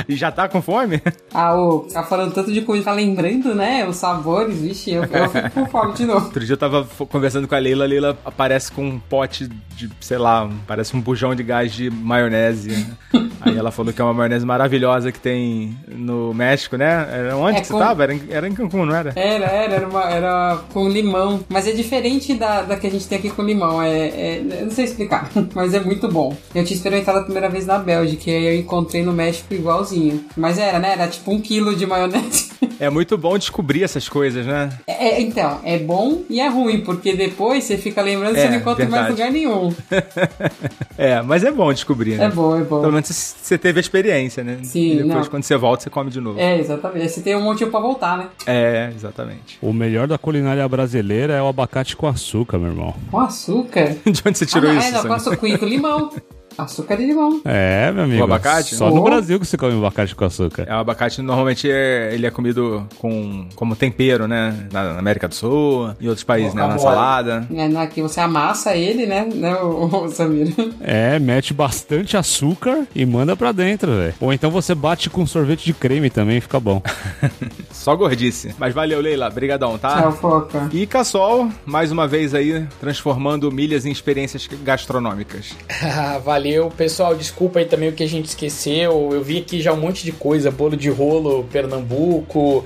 [0.08, 1.02] E já tá com fome?
[1.34, 3.86] Ah, ô, tá falando tanto de comida, tá lembrando, né?
[3.88, 6.26] Os sabores, vixe, eu, eu fico com fome de novo.
[6.26, 9.90] Outro dia eu tava conversando com a Leila, a Leila aparece com um pote de,
[10.02, 12.86] sei lá, parece um bujão de gás de maionese.
[13.42, 17.08] Aí ela falou que é uma maionese maravilhosa que tem no México, né?
[17.12, 18.04] Era onde É, que você com- tava?
[18.04, 19.12] Era em, era em Cancún, não era?
[19.16, 21.44] Era, era, era, uma- era com limão.
[21.50, 23.82] Mas é diferente da, da que a gente tem aqui com limão.
[23.82, 26.36] É, é- eu não sei explicar, mas é muito bom.
[26.54, 30.24] Eu tinha experimentado a primeira vez na Bélgica e aí eu encontrei no México igualzinho.
[30.38, 30.94] Mas era, né?
[30.94, 32.52] Era tipo um quilo de maionese.
[32.80, 34.70] É muito bom descobrir essas coisas, né?
[34.88, 38.44] É, é, então, é bom e é ruim, porque depois você fica lembrando e É,
[38.44, 39.22] você não encontra em mais verdade.
[39.22, 39.74] lugar nenhum.
[40.98, 42.26] É, mas é bom descobrir, né?
[42.26, 42.80] É bom, é bom.
[42.82, 44.58] Pelo menos você você teve a experiência, né?
[44.64, 45.26] Sim, E depois, não.
[45.26, 46.40] quando você volta, você come de novo.
[46.40, 47.10] É, exatamente.
[47.10, 48.28] Você tem um motivo pra voltar, né?
[48.48, 49.58] É, exatamente.
[49.62, 52.96] O melhor da culinária brasileira é o abacate com açúcar, meu irmão.
[53.12, 53.96] Com açúcar.
[54.06, 54.88] De onde você tirou ah, não, isso?
[54.88, 56.12] É, não, com açúcar com limão.
[56.58, 57.42] Açúcar e limão.
[57.46, 58.22] É, meu amigo.
[58.22, 58.76] O abacate?
[58.76, 59.04] Só no.
[59.04, 60.66] Brasil que você come abacate com açúcar.
[60.68, 64.68] É, o abacate normalmente é, ele é comido com como tempero, né?
[64.72, 66.66] Na, na América do Sul e outros países, né?
[66.66, 67.48] Na salada.
[67.54, 70.54] É, na- Aqui você amassa ele, né, né o, o Samir?
[70.82, 74.14] É, mete bastante açúcar e manda pra dentro, velho.
[74.22, 76.82] Ou então você bate com sorvete de creme também, fica bom.
[77.72, 78.56] Só gordice.
[78.58, 79.30] Mas valeu, Leila.
[79.30, 80.02] Brigadão, tá?
[80.02, 80.70] Tchau, Foca.
[80.72, 85.54] E Cassol, mais uma vez aí, transformando milhas em experiências gastronômicas.
[85.96, 87.16] Ah, Valeu, pessoal.
[87.16, 89.12] Desculpa aí também o que a gente esqueceu.
[89.14, 92.66] Eu vi aqui já um monte de coisa: bolo de rolo, Pernambuco,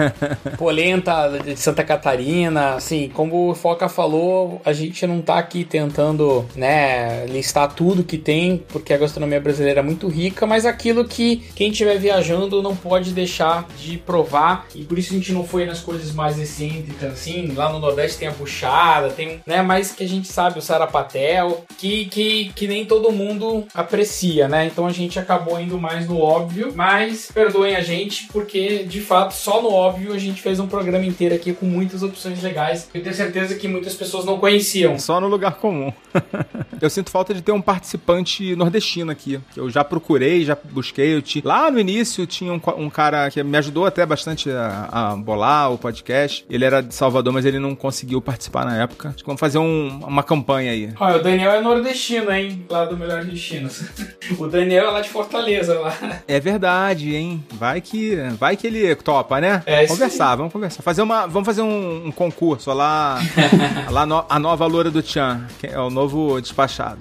[0.56, 2.76] polenta de Santa Catarina.
[2.76, 8.16] Assim, como o Foca falou, a gente não tá aqui tentando, né, listar tudo que
[8.16, 12.74] tem, porque a gastronomia brasileira é muito rica, mas aquilo que quem estiver viajando não
[12.74, 14.66] pode deixar de provar.
[14.74, 17.52] E por isso a gente não foi nas coisas mais excêntricas, assim.
[17.54, 21.66] Lá no Nordeste tem a buchada, tem, né, mas que a gente sabe o sarapatel,
[21.76, 23.17] que, que, que nem todo mundo
[23.74, 24.66] aprecia, né?
[24.66, 29.32] Então a gente acabou indo mais no óbvio, mas perdoem a gente, porque de fato
[29.34, 32.88] só no óbvio a gente fez um programa inteiro aqui com muitas opções legais.
[32.94, 34.98] Eu tenho certeza que muitas pessoas não conheciam.
[34.98, 35.92] Só no lugar comum.
[36.80, 39.40] eu sinto falta de ter um participante nordestino aqui.
[39.52, 41.14] que Eu já procurei, já busquei.
[41.14, 41.42] Eu ti...
[41.44, 45.72] Lá no início tinha um, um cara que me ajudou até bastante a, a bolar
[45.72, 46.44] o podcast.
[46.48, 49.10] Ele era de Salvador, mas ele não conseguiu participar na época.
[49.10, 50.92] Acho que vamos fazer um, uma campanha aí.
[50.98, 52.64] Olha, o Daniel é nordestino, hein?
[52.68, 53.84] Lá do Melhor Destinos.
[54.38, 55.96] o Daniel é lá de Fortaleza, lá.
[56.28, 57.42] É verdade, hein?
[57.54, 59.62] Vai que, vai que ele topa, né?
[59.64, 60.82] É isso conversar, vamos conversar.
[60.82, 63.18] Fazer uma, vamos fazer um, um concurso lá,
[63.90, 67.00] lá no, a nova loura do Tchan, que é o novo despachado.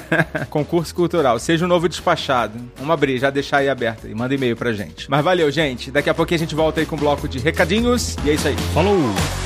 [0.50, 2.60] concurso cultural, seja o novo despachado.
[2.76, 5.10] Vamos abrir, já deixar aí aberto aí, manda e-mail pra gente.
[5.10, 5.90] Mas valeu, gente.
[5.90, 8.46] Daqui a pouco a gente volta aí com um bloco de recadinhos e é isso
[8.46, 8.56] aí.
[8.74, 9.45] Falou!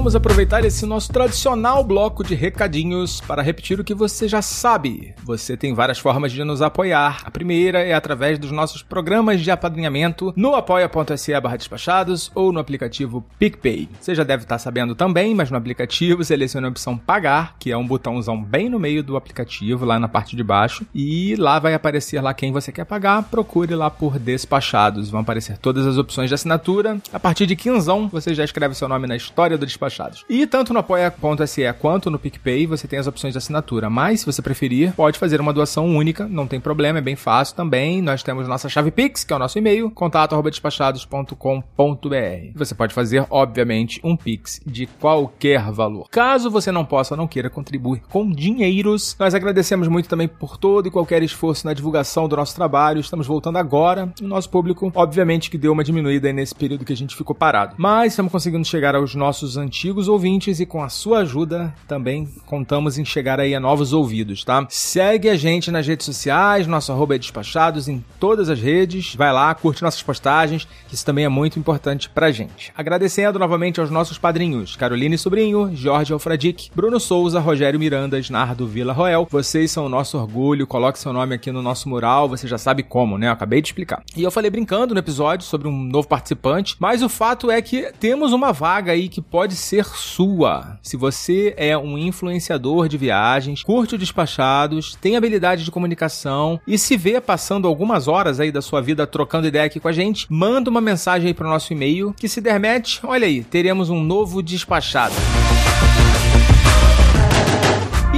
[0.00, 5.12] Vamos aproveitar esse nosso tradicional bloco de recadinhos para repetir o que você já sabe.
[5.22, 7.20] Você tem várias formas de nos apoiar.
[7.22, 13.22] A primeira é através dos nossos programas de apadrinhamento no apoia.se despachados ou no aplicativo
[13.38, 13.90] PicPay.
[14.00, 17.76] Você já deve estar sabendo também, mas no aplicativo selecione a opção pagar, que é
[17.76, 21.74] um botãozão bem no meio do aplicativo, lá na parte de baixo, e lá vai
[21.74, 23.24] aparecer lá quem você quer pagar.
[23.24, 25.10] Procure lá por despachados.
[25.10, 26.98] Vão aparecer todas as opções de assinatura.
[27.12, 30.24] A partir de quinzão, você já escreve seu nome na história do despachado despachados.
[30.28, 34.26] E tanto no apoia.se quanto no PicPay você tem as opções de assinatura, mas se
[34.26, 38.00] você preferir, pode fazer uma doação única, não tem problema, é bem fácil também.
[38.00, 42.52] Nós temos nossa chave Pix, que é o nosso e-mail, contato@despachados.com.br.
[42.54, 46.08] Você pode fazer, obviamente, um Pix de qualquer valor.
[46.10, 50.56] Caso você não possa ou não queira contribuir com dinheiros, nós agradecemos muito também por
[50.56, 53.00] todo e qualquer esforço na divulgação do nosso trabalho.
[53.00, 54.12] Estamos voltando agora.
[54.22, 57.74] O nosso público, obviamente, que deu uma diminuída nesse período que a gente ficou parado.
[57.76, 62.98] Mas estamos conseguindo chegar aos nossos antigos ouvintes e com a sua ajuda também contamos
[62.98, 64.66] em chegar aí a novos ouvidos, tá?
[64.68, 69.14] Segue a gente nas redes sociais, nosso arroba é despachados em todas as redes.
[69.14, 72.72] Vai lá, curte nossas postagens, que isso também é muito importante pra gente.
[72.76, 78.92] Agradecendo novamente aos nossos padrinhos, Caroline Sobrinho, Jorge Alfradic, Bruno Souza, Rogério Miranda, Nardo Vila
[78.92, 79.26] Roel.
[79.30, 82.82] Vocês são o nosso orgulho, coloque seu nome aqui no nosso mural, você já sabe
[82.82, 83.28] como, né?
[83.28, 84.02] Eu acabei de explicar.
[84.16, 87.92] E eu falei brincando no episódio sobre um novo participante, mas o fato é que
[87.98, 90.78] temos uma vaga aí que pode ser sua.
[90.82, 96.76] Se você é um influenciador de viagens, curte o Despachados, tem habilidade de comunicação e
[96.76, 100.26] se vê passando algumas horas aí da sua vida trocando ideia aqui com a gente,
[100.28, 104.02] manda uma mensagem aí pro nosso e-mail que se der match, olha aí, teremos um
[104.02, 105.14] novo Despachado.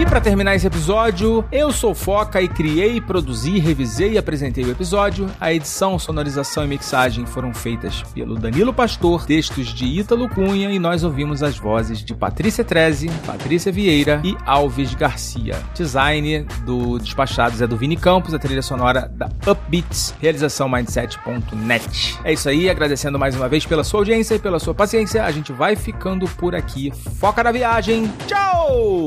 [0.02, 4.70] E para terminar esse episódio, eu sou Foca e criei, produzi, revisei e apresentei o
[4.72, 5.30] episódio.
[5.40, 10.78] A edição, sonorização e mixagem foram feitas pelo Danilo Pastor, textos de Ítalo Cunha e
[10.80, 15.56] nós ouvimos as vozes de Patrícia Treze, Patrícia Vieira e Alves Garcia.
[15.72, 22.18] Design do Despachados é do Vini Campos, a trilha sonora da Upbeats, realização mindset.net.
[22.24, 25.24] É isso aí, agradecendo mais uma vez pela sua audiência e pela sua paciência.
[25.24, 26.90] A gente vai ficando por aqui.
[27.20, 28.12] Foca na viagem.
[28.26, 29.06] Tchau!